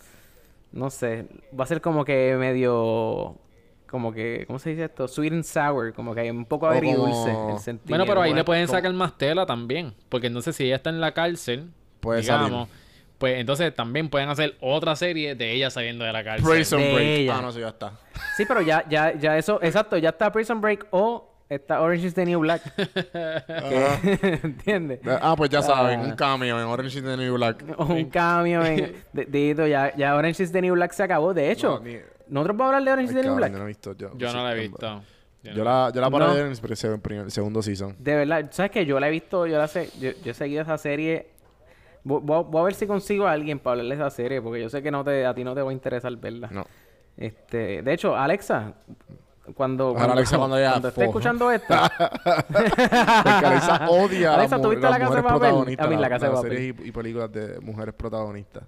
[0.72, 1.27] no sé,
[1.59, 3.37] va a ser como que medio...
[3.97, 5.09] Como que, ¿cómo se dice esto?
[5.09, 5.92] Sweet and sour.
[5.94, 7.88] Como que hay un poco agridulce como- el sentimiento.
[7.88, 10.90] Bueno, pero ahí le pueden como- sacar más tela también, porque entonces si ella está
[10.90, 11.70] en la cárcel,
[12.01, 12.68] Puede digamos,
[13.16, 16.47] pues entonces también pueden hacer otra serie de ella saliendo de la cárcel.
[16.47, 17.07] Prison De Break.
[17.09, 17.38] ella.
[17.38, 17.92] Ah, no, eso ya está.
[18.36, 19.59] Sí, pero ya, ya, ya eso...
[19.62, 22.61] Exacto, ya está Prison Break o está Orange is the New Black.
[24.42, 25.01] ¿Entiendes?
[25.07, 26.05] Ah, pues ya saben, Ah.
[26.05, 27.64] un cameo en Orange is the New Black.
[27.78, 28.94] un cambio en...
[29.12, 31.32] de- Dito, ya, ya Orange is the New Black se acabó.
[31.34, 31.99] De hecho, No, ni-
[32.29, 33.53] nosotros vamos a hablar de Orange is the New Black.
[33.53, 33.93] yo no he visto.
[33.97, 35.03] Yo, Yo no la he visto.
[35.43, 36.35] Yo la, yo la paré No.
[36.35, 36.53] de ver
[37.12, 37.95] en el segundo season.
[38.01, 38.85] De verdad, ¿sabes qué?
[38.85, 41.31] Yo la he visto, yo la sé, yo, yo he seguido esa serie
[42.03, 44.68] Voy, voy a- ver si consigo a alguien para hablarle de esa serie, porque yo
[44.68, 46.49] sé que no te, a ti no te va a interesar verla.
[46.53, 46.64] No.
[47.16, 48.74] Este, de hecho, Alexa,
[49.55, 51.03] cuando, Ahora Alexa cuando haya esté fojo.
[51.07, 51.74] escuchando esto,
[52.55, 55.39] Alexa odia a Alexa, las, ¿tú mu- viste La Casa de mujeres Papel?
[55.41, 55.87] protagonistas.
[55.87, 56.57] A mí, La Casa de las Papel.
[56.59, 58.64] series y, y películas de mujeres protagonistas.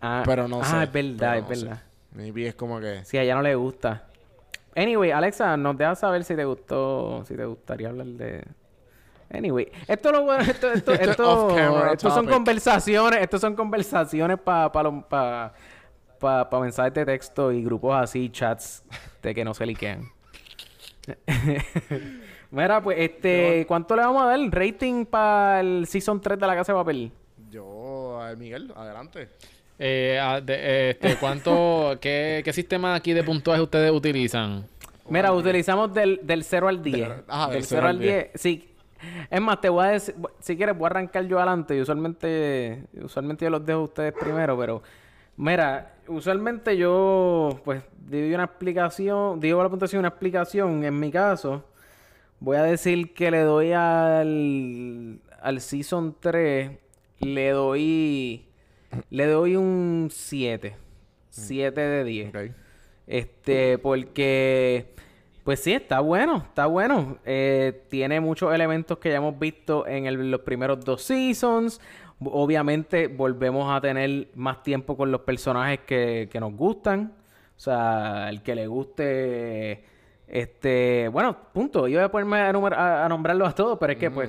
[0.00, 0.70] ah, Pero no sé.
[0.74, 1.82] ah, es verdad, pero es no sé.
[2.18, 3.04] Maybe es como que...
[3.04, 4.08] Si a ella no le gusta.
[4.74, 8.44] Anyway, Alexa, nos deja saber si te gustó, si te gustaría hablar de.
[9.30, 14.72] Anyway, esto lo bueno, esto, esto, Esto es esto, son conversaciones, estos son conversaciones para
[14.72, 15.52] pa,
[16.18, 18.82] pa, pa mensajes de texto y grupos así, chats
[19.22, 20.10] de que no se liquean.
[22.50, 24.40] Mira, pues, este, ¿cuánto le vamos a dar?
[24.50, 27.12] Rating para el Season 3 de La Casa de Papel.
[27.48, 29.28] Yo, a Miguel, adelante.
[29.78, 34.66] Eh, ah, de- este, ¿cuánto, qué, qué sistema aquí de puntuaje ustedes utilizan?
[35.08, 37.08] Mira, utilizamos del, del 0 al 10.
[37.28, 38.30] ajá, del 0 al 10.
[38.34, 38.68] Sí.
[39.30, 41.76] Es más, te voy a decir, si quieres, voy a arrancar yo adelante.
[41.76, 44.82] Y usualmente, usualmente yo los dejo a ustedes primero, pero
[45.36, 50.84] mira, usualmente yo, pues, divido una explicación, digo la puntuación una explicación.
[50.84, 51.64] En mi caso,
[52.40, 56.72] voy a decir que le doy al, al Season 3,
[57.20, 58.47] le doy,
[59.10, 60.76] le doy un 7.
[61.30, 62.28] 7 de 10.
[62.34, 62.36] Ok.
[63.06, 64.92] Este, porque,
[65.44, 67.18] pues sí, está bueno, está bueno.
[67.24, 71.80] Eh, tiene muchos elementos que ya hemos visto en el- los primeros dos seasons.
[72.20, 77.12] Obviamente volvemos a tener más tiempo con los personajes que, que nos gustan.
[77.56, 79.84] O sea, el que le guste,
[80.26, 81.88] este, bueno, punto.
[81.88, 84.28] Yo voy a ponerme a, a- a nombrarlos a todos, pero es que pues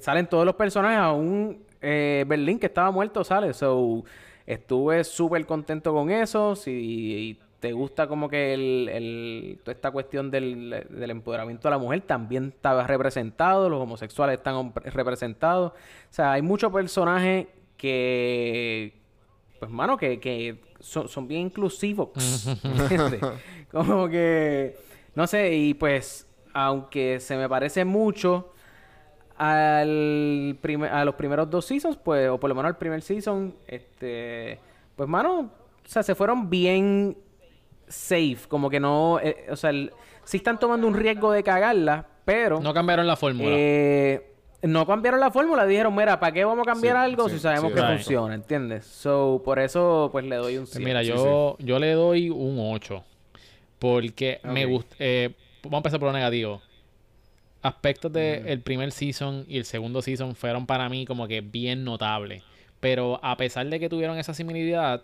[0.00, 3.52] salen todos los personajes, aún eh, Berlín que estaba muerto sale.
[3.52, 4.04] So,
[4.46, 6.56] estuve súper contento con eso.
[6.56, 11.78] Si te gusta como que el, el- toda esta cuestión del, del empoderamiento de la
[11.78, 15.72] mujer también estaba representado, los homosexuales están representados.
[15.72, 15.74] O
[16.12, 18.92] sea, hay muchos personajes que,
[19.58, 22.10] pues, mano, que, que son, son bien inclusivos.
[23.72, 24.76] como que,
[25.14, 28.52] no sé, y pues, aunque se me parece mucho
[29.36, 30.58] al
[30.90, 34.58] a los primeros dos seasons, pues, o por lo menos al primer season, este,
[34.96, 37.16] pues, mano, o sea, se fueron bien
[37.88, 39.92] safe, como que no, eh, o sea, el-
[40.24, 43.50] sí están tomando un riesgo de cagarla, pero No cambiaron la fórmula.
[43.52, 44.30] eh,
[44.62, 47.40] no cambiaron la fórmula, dijeron, mira, ¿para qué vamos a cambiar Sí, algo sí, si
[47.40, 48.34] sabemos sí, que funciona?
[48.34, 48.86] ¿Entiendes?
[48.86, 50.84] So, por eso, pues le doy un Pues 100.
[50.84, 53.04] mira, yo, yo le doy un 8.
[53.78, 54.96] Porque me gusta.
[55.62, 56.62] vamos a empezar por lo negativo.
[57.64, 62.42] Aspectos del primer season y el segundo season fueron para mí como que bien notables.
[62.80, 65.02] Pero a pesar de que tuvieron esa similaridad,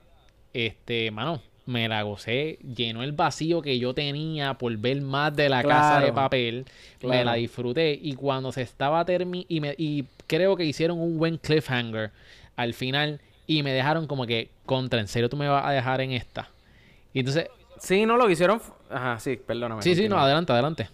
[0.52, 2.58] este, mano, me la gocé.
[2.76, 6.14] Llenó el vacío que yo tenía por ver más de la casa de Claro.
[6.14, 6.66] papel.
[7.02, 7.98] Me la disfruté.
[8.00, 9.46] Y cuando se estaba terminando.
[9.48, 12.11] Y, me- y creo que hicieron un buen cliffhanger
[12.56, 13.20] al final.
[13.46, 16.50] Y me dejaron como que, contra, ¿en serio tú me vas a dejar en esta?
[17.14, 17.48] Y entonces,
[17.78, 18.61] Sí, no, lo que hicieron...
[18.90, 19.80] Ajá, sí, perdóname.
[19.82, 20.88] sí, sí, no, adelante, adelante.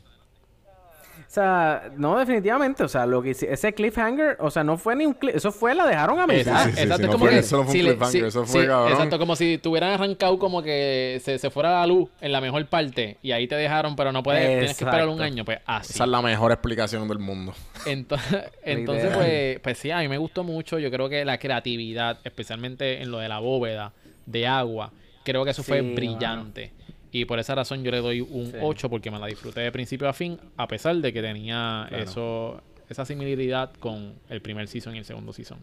[1.29, 2.83] O sea, no, definitivamente.
[2.85, 5.53] O sea, lo que hici- ese cliffhanger, o sea, no fue ni un cliff, eso
[5.53, 6.39] fue, la dejaron a mitad.
[6.41, 7.89] Exacto, sí, sí, exacto, sí, no como fue- que eso no fue un si le-
[7.91, 8.93] cliffhanger, si- eso fue sí, cabrón.
[8.93, 12.65] Exacto, como si tuvieran arrancado como que se, se fuera la luz en la mejor
[12.67, 15.93] parte y ahí te dejaron, pero no puedes, tienes que esperar un año, pues así.
[15.95, 17.53] Esa es la mejor explicación del mundo.
[17.87, 20.79] Entonces, entonces pues, pues sí, a mí me gustó mucho.
[20.79, 23.93] Yo creo que la creatividad, especialmente en lo de la bóveda
[24.27, 24.93] de agua,
[25.25, 26.73] creo que eso fue brillante.
[27.21, 28.59] Y por esa razón yo le doy un Sí.
[28.61, 32.05] 8 porque me la disfruté de principio a fin, a pesar de que tenía Claro.
[32.05, 35.59] eso, esa similaridad con el primer season y el segundo season.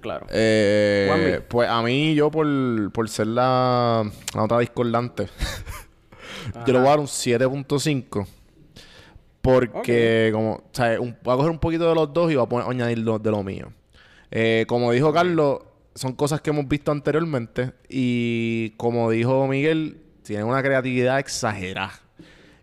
[0.00, 0.26] Claro.
[0.30, 2.46] Eh, pues a mí, yo por,
[2.92, 4.02] por ser la,
[4.34, 5.26] la nota discordante,
[6.66, 8.26] yo le voy a dar un 7.5.
[9.42, 12.44] Porque, como, o sea, un- voy a coger un poquito de los dos y voy
[12.44, 13.72] a poner- añadir lo- de lo mío.
[14.30, 15.60] Eh, como dijo Carlos,
[15.94, 17.72] son cosas que hemos visto anteriormente.
[17.88, 19.96] Y como dijo Miguel,
[20.30, 21.90] tienen una creatividad exagerada.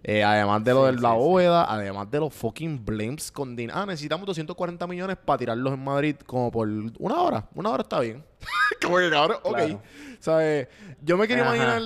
[0.02, 3.86] Eh, además de lo de la bóveda, además de los fucking blames con din Ah,
[3.86, 7.50] necesitamos 240 millones para tirarlos en Madrid como por una hora.
[7.56, 8.24] Una hora está bien.
[8.82, 9.58] como que cabrón, ok.
[9.58, 9.82] Claro.
[10.22, 10.70] ¿Sabes?
[11.02, 11.58] Yo me quería Ajá.
[11.58, 11.82] imaginar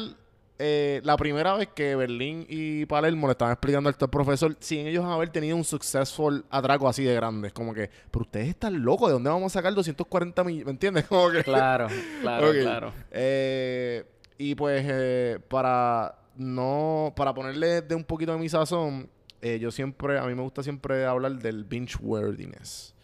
[0.59, 4.85] eh, la primera vez que Berlín y Palermo le estaban explicando a este profesor sin
[4.85, 7.49] ellos haber tenido un successful atraco así de grande.
[7.49, 10.65] Como que, pero ustedes están locos, ¿de dónde vamos a sacar 240 millones?
[10.67, 11.05] ¿Me entiendes?
[11.09, 11.43] Como que...
[11.43, 11.87] Claro,
[12.21, 12.93] claro, claro.
[13.09, 14.05] Eh,
[14.41, 19.07] y pues eh, para no para ponerle de un poquito de mi sazón,
[19.39, 22.95] eh, yo siempre a mí me gusta siempre hablar del binge worthiness.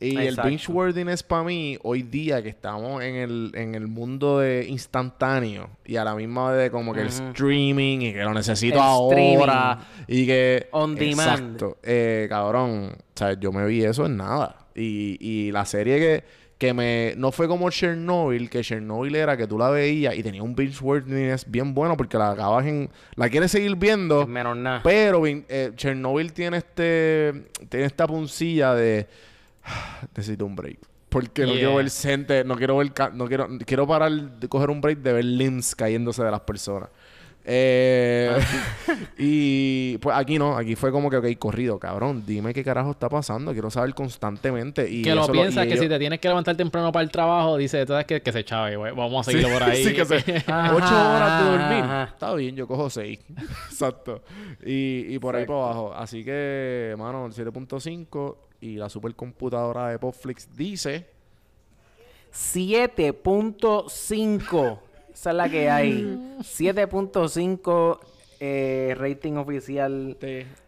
[0.00, 0.42] Y Exacto.
[0.42, 4.66] el binge worthiness para mí hoy día que estamos en el, en el mundo de
[4.66, 8.80] instantáneo y a la misma vez como que el streaming y que lo necesito El
[8.80, 11.20] ahora y que On demand.
[11.20, 11.78] Exacto.
[11.82, 14.66] Eh, cabrón, o sea, yo me vi eso en nada.
[14.74, 16.24] Y, y la serie que,
[16.58, 17.14] que me...
[17.16, 20.82] No fue como Chernobyl, que Chernobyl era que tú la veías y tenía un binge
[20.82, 22.90] worthiness bien bueno porque la acabas en...
[23.14, 24.80] La quieres seguir viendo, Menos nada.
[24.82, 27.48] pero eh, Chernobyl tiene este...
[27.68, 29.06] Tiene esta puncilla de...
[30.16, 30.78] Necesito un break.
[31.08, 34.80] Porque no quiero ver gente, no quiero ver, no quiero, quiero parar de coger un
[34.80, 36.90] break de ver limbs cayéndose de las personas.
[37.48, 38.36] Eh,
[39.18, 43.08] y pues aquí no, aquí fue como que, ok, corrido, cabrón, dime qué carajo está
[43.08, 44.90] pasando, quiero saber constantemente.
[44.90, 47.10] Y que lo piensas y que ellos- si te tienes que levantar temprano para el
[47.12, 48.92] trabajo, dice, ¿sabes que, que se chave, güey.
[48.94, 49.84] Vamos a seguirlo por ahí.
[49.84, 51.84] Sí, que se- ocho horas de dormir.
[51.84, 52.02] ajá.
[52.12, 53.20] Está bien, yo cojo seis.
[53.70, 54.24] Exacto.
[54.64, 55.94] Y, y por ahí para abajo.
[55.94, 61.06] Así que, mano, el 7.5 y la supercomputadora de Popflix dice
[62.32, 64.78] 7.5.
[65.16, 66.02] Esa es la que hay.
[66.40, 67.98] 7.5
[68.38, 70.14] eh, rating oficial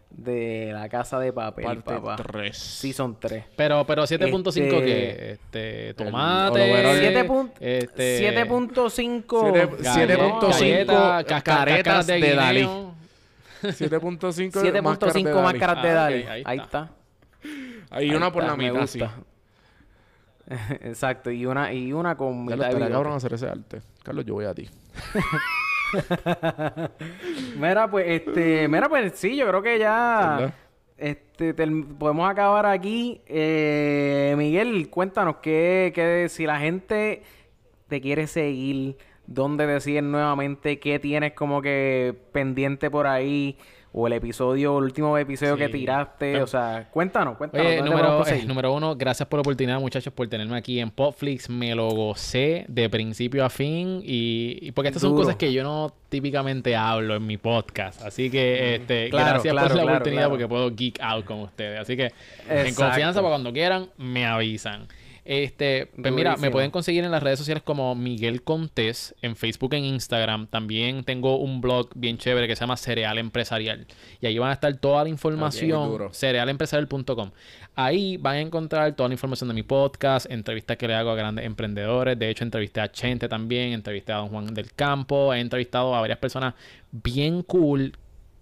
[0.09, 2.15] de la casa de papel, parte papá.
[2.15, 2.57] 3.
[2.57, 3.43] Season 3.
[3.55, 6.97] Pero, pero 7.5 Este- que este tomate, overall.
[6.97, 12.59] Siete pun- este 7.5 Siete- galleta- 7.5 galleta, casca- caretas cáscaras de Dalí.
[12.61, 12.93] guineo.
[13.61, 16.23] 7.5 7.5 máscaras de Ah, Dalí.
[16.23, 16.89] ok, ahí ahí, está.
[17.91, 18.99] Hay una por la me mitad, sí.
[20.81, 23.81] Exacto, y una, y una con Ya mitad de cabrón hacer ese arte.
[24.03, 24.67] Carlos, yo voy a ti.
[27.57, 30.53] Mira, pues, este, mira, pues sí, yo creo que ya ¿Verdad?
[30.97, 33.21] este, podemos acabar aquí.
[33.25, 37.23] Eh, Miguel, cuéntanos que, que si la gente
[37.87, 43.57] te quiere seguir, dónde te siguen nuevamente, qué tienes como que pendiente por ahí,
[43.91, 47.65] o el episodio, el último episodio que tiraste, o sea, cuéntanos, cuéntanos.
[47.65, 50.57] Oye, ¿dónde te número, podemos eh, número uno, gracias por la oportunidad, muchachos, por tenerme
[50.57, 51.49] aquí en Popflix.
[51.49, 54.01] Me lo gocé de principio a fin.
[54.03, 58.01] Y, y porque estas son cosas que yo no típicamente hablo en mi podcast.
[58.03, 61.39] Así que este, Claro, gracias claro, por la claro, oportunidad porque puedo geek out con
[61.39, 61.79] ustedes.
[61.79, 62.11] Así que
[62.47, 64.87] en confianza para cuando quieran, me avisan.
[65.25, 69.73] Este, pues mira, me pueden conseguir en las redes sociales como Miguel Contés, en Facebook,
[69.73, 70.47] en Instagram.
[70.47, 73.85] También tengo un blog bien chévere que se llama Cereal Empresarial.
[74.21, 77.31] Y ahí van a estar toda la información cerealempresarial.com.
[77.75, 81.15] Ahí van a encontrar toda la información de mi podcast, entrevistas que le hago a
[81.15, 82.17] grandes emprendedores.
[82.17, 86.01] De hecho, entrevisté a Chente también, entrevisté a Don Juan del Campo, he entrevistado a
[86.01, 86.55] varias personas
[86.91, 87.93] bien cool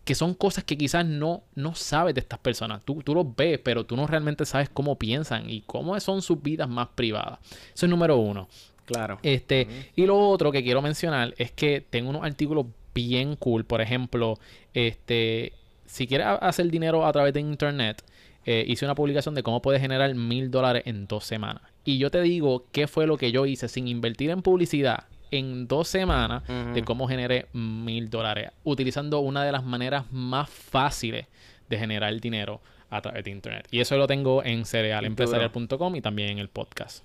[0.08, 2.82] que son cosas que quizás no, no sabes de estas personas.
[2.86, 6.42] Tú, tú los ves, pero tú no realmente sabes cómo piensan y cómo son sus
[6.42, 7.40] vidas más privadas.
[7.74, 8.48] Eso es número uno.
[8.86, 9.20] Claro.
[9.22, 13.66] Este, y lo otro que quiero mencionar es que tengo unos artículos bien cool.
[13.66, 14.40] Por ejemplo,
[14.74, 15.52] este,
[15.86, 18.02] si quieres hacer dinero a través de internet,
[18.46, 21.64] eh, hice una publicación de cómo puedes generar mil dólares en dos semanas.
[21.84, 25.68] Y yo te digo qué fue lo que yo hice sin invertir en publicidad en
[25.68, 31.26] dos semanas de cómo generé mil dólares utilizando una de las maneras más fáciles
[31.70, 33.68] de generar dinero a través de internet.
[33.72, 37.04] Y eso lo tengo en cerealempresarial.com y también en el podcast.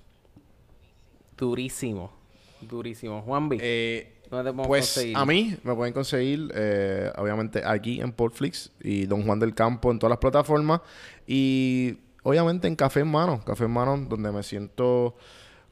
[1.37, 2.13] Durísimo.
[2.61, 3.25] Durísimo.
[3.61, 5.17] Eh, ¿dónde te podemos Pues conseguir?
[5.17, 9.91] a mí me pueden conseguir, eh, obviamente, aquí en Portflix y Don Juan del Campo
[9.91, 10.81] en todas las plataformas.
[11.27, 15.17] Y obviamente en Café en Mano, Café en Mano, donde me siento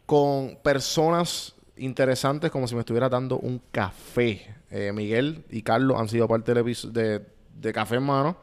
[0.06, 4.54] con personas interesantes como si me estuviera dando un café.
[4.70, 8.36] Eh, Miguel y Carlos han sido parte del de, de Café en Mano.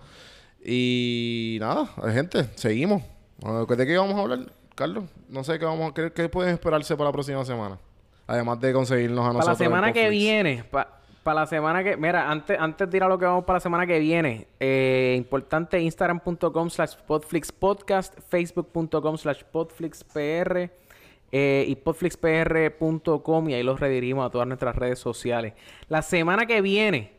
[0.64, 3.04] Y nada, gente, seguimos.
[3.40, 4.40] ¿De qué vamos a hablar,
[4.76, 5.06] Carlos?
[5.30, 7.80] No sé qué vamos a, qué, qué pueden esperarse para la próxima semana.
[8.26, 9.60] Además de conseguirnos a Para nosotros.
[9.60, 11.96] la en semana que viene, para la semana que...
[11.96, 15.16] Mira, antes, antes de ir a lo que vamos para la semana que viene, eh,
[15.18, 20.70] importante, instagram.com slash podflixpodcast, facebook.com slash podflixpr
[21.32, 25.54] eh, y podflixpr.com y ahí los redirigimos a todas nuestras redes sociales.
[25.90, 27.12] La semana que viene,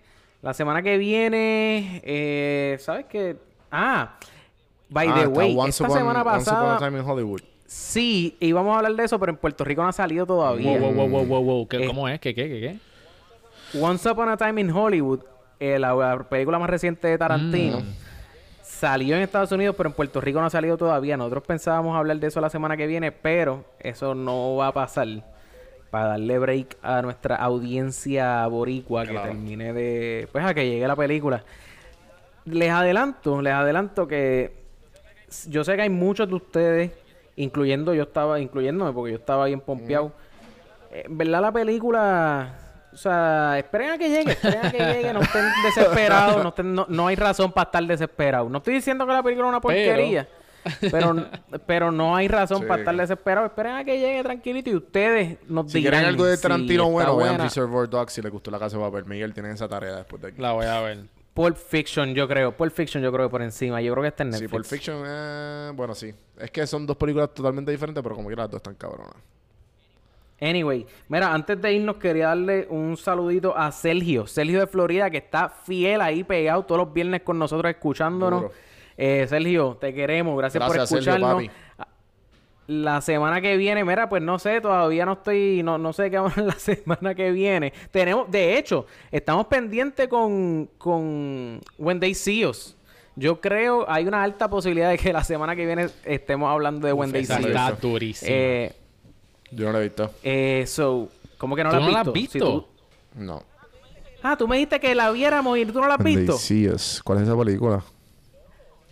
[0.42, 3.36] la semana que viene, eh, ¿sabes qué?
[3.70, 4.16] Ah,
[4.88, 6.78] by Ah, the way, Once esta Upon- semana Once Upon a pasada...
[6.78, 7.40] Time in Hollywood.
[7.66, 10.78] Sí, íbamos a hablar de eso, pero en Puerto Rico no ha salido todavía.
[10.78, 11.68] Wow, wow, wow, wow, wow.
[11.68, 12.18] ¿Qué- Eh, ¿Cómo es?
[12.18, 12.60] ¿Qué, qué, qué,
[13.72, 13.78] qué?
[13.78, 15.20] Once Upon a Time in Hollywood,
[15.60, 17.84] eh, la, la película más reciente de Tarantino, Mm.
[18.78, 21.16] Salió en Estados Unidos, pero en Puerto Rico no ha salido todavía.
[21.16, 25.08] Nosotros pensábamos hablar de eso la semana que viene, pero eso no va a pasar.
[25.90, 30.28] Para darle break a nuestra audiencia boricua que termine de.
[30.30, 31.42] Pues a que llegue la película.
[32.44, 34.52] Les adelanto, les adelanto que
[35.48, 36.92] yo sé que hay muchos de ustedes,
[37.36, 40.12] incluyendo yo estaba, incluyéndome, porque yo estaba bien pompeado.
[40.92, 42.54] En verdad la película,
[42.98, 46.74] o sea, esperen a que llegue, esperen a que llegue, no estén desesperados, no, estén-
[46.74, 48.50] no, no hay razón para estar desesperados.
[48.50, 50.26] No estoy diciendo que la película es una porquería,
[50.90, 51.14] pero,
[51.64, 52.64] pero, no hay razón Sí.
[52.66, 53.50] para estar desesperados.
[53.50, 56.82] Esperen a que llegue tranquilito y ustedes nos Si dirán quieren algo de si Tarantino
[56.98, 57.38] está bueno, vean.
[57.40, 59.04] Reservoir Dogs si les gustó la casa de papel.
[59.04, 60.42] Miguel tiene esa tarea después de aquí.
[60.42, 60.98] La voy a ver.
[61.34, 62.50] Pulp Fiction, yo creo.
[62.56, 63.80] Pulp Fiction, yo creo que por encima.
[63.80, 64.50] Yo creo que está en Sí, Netflix.
[64.50, 66.12] Pulp Fiction, eh, bueno, sí.
[66.36, 69.14] Es que son dos películas totalmente diferentes, pero como que las dos están cabronas.
[70.40, 75.18] Anyway, mira, antes de irnos quería darle un saludito a Sergio, Sergio de Florida, que
[75.18, 78.52] está fiel ahí pegado todos los viernes con nosotros escuchándonos.
[78.96, 81.44] Eh, Sergio, te queremos, gracias, Gracias, por Sergio, escucharnos.
[81.78, 81.94] papi.
[82.68, 86.18] La semana que viene, mira, pues no sé, todavía no estoy, no, no sé qué
[86.18, 87.72] vamos a la semana que viene.
[87.90, 92.76] Tenemos, de hecho, estamos pendientes con, con When They See Us.
[93.16, 96.92] Yo creo, hay una alta posibilidad de que la semana que viene estemos hablando de
[96.92, 97.12] Us.
[97.14, 97.88] está visto.
[97.88, 98.30] durísima.
[98.30, 98.72] Eh,
[99.50, 100.10] Yo no la he visto.
[100.22, 101.08] eh, so,
[101.38, 102.10] ¿cómo que no ¿Tú la has no la visto?
[102.10, 102.66] has Si visto?
[103.16, 103.42] tú- No.
[104.22, 106.32] Ah, tú me dijiste que la viéramos y tú no la has visto.
[107.04, 107.82] ¿Cuál es esa película?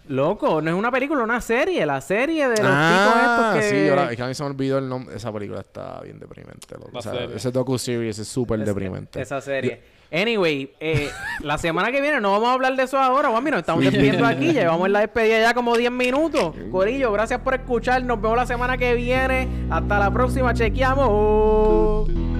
[0.08, 1.84] Loco, no es una película, una serie.
[1.84, 3.84] La serie de los ah, tipos estos que...
[3.84, 5.16] sí, ahora, es que a mí se me olvidó el nombre.
[5.16, 6.74] Esa película está bien deprimente.
[6.76, 6.90] loco.
[6.92, 7.36] La O sea, serie.
[7.36, 9.20] ese docu-series es súper deprimente.
[9.20, 9.82] Esa serie.
[10.12, 11.10] Anyway, eh,
[11.40, 13.50] la semana que viene no vamos a hablar de eso ahora, Juanmi.
[13.50, 14.52] Nos estamos despidiendo aquí.
[14.52, 16.54] Llevamos la despedida ya como 10 minutos.
[16.70, 18.02] Corillo, gracias por escuchar.
[18.04, 19.48] Nos vemos la semana que viene.
[19.70, 20.54] Hasta la próxima.
[20.54, 22.35] Chequeamos.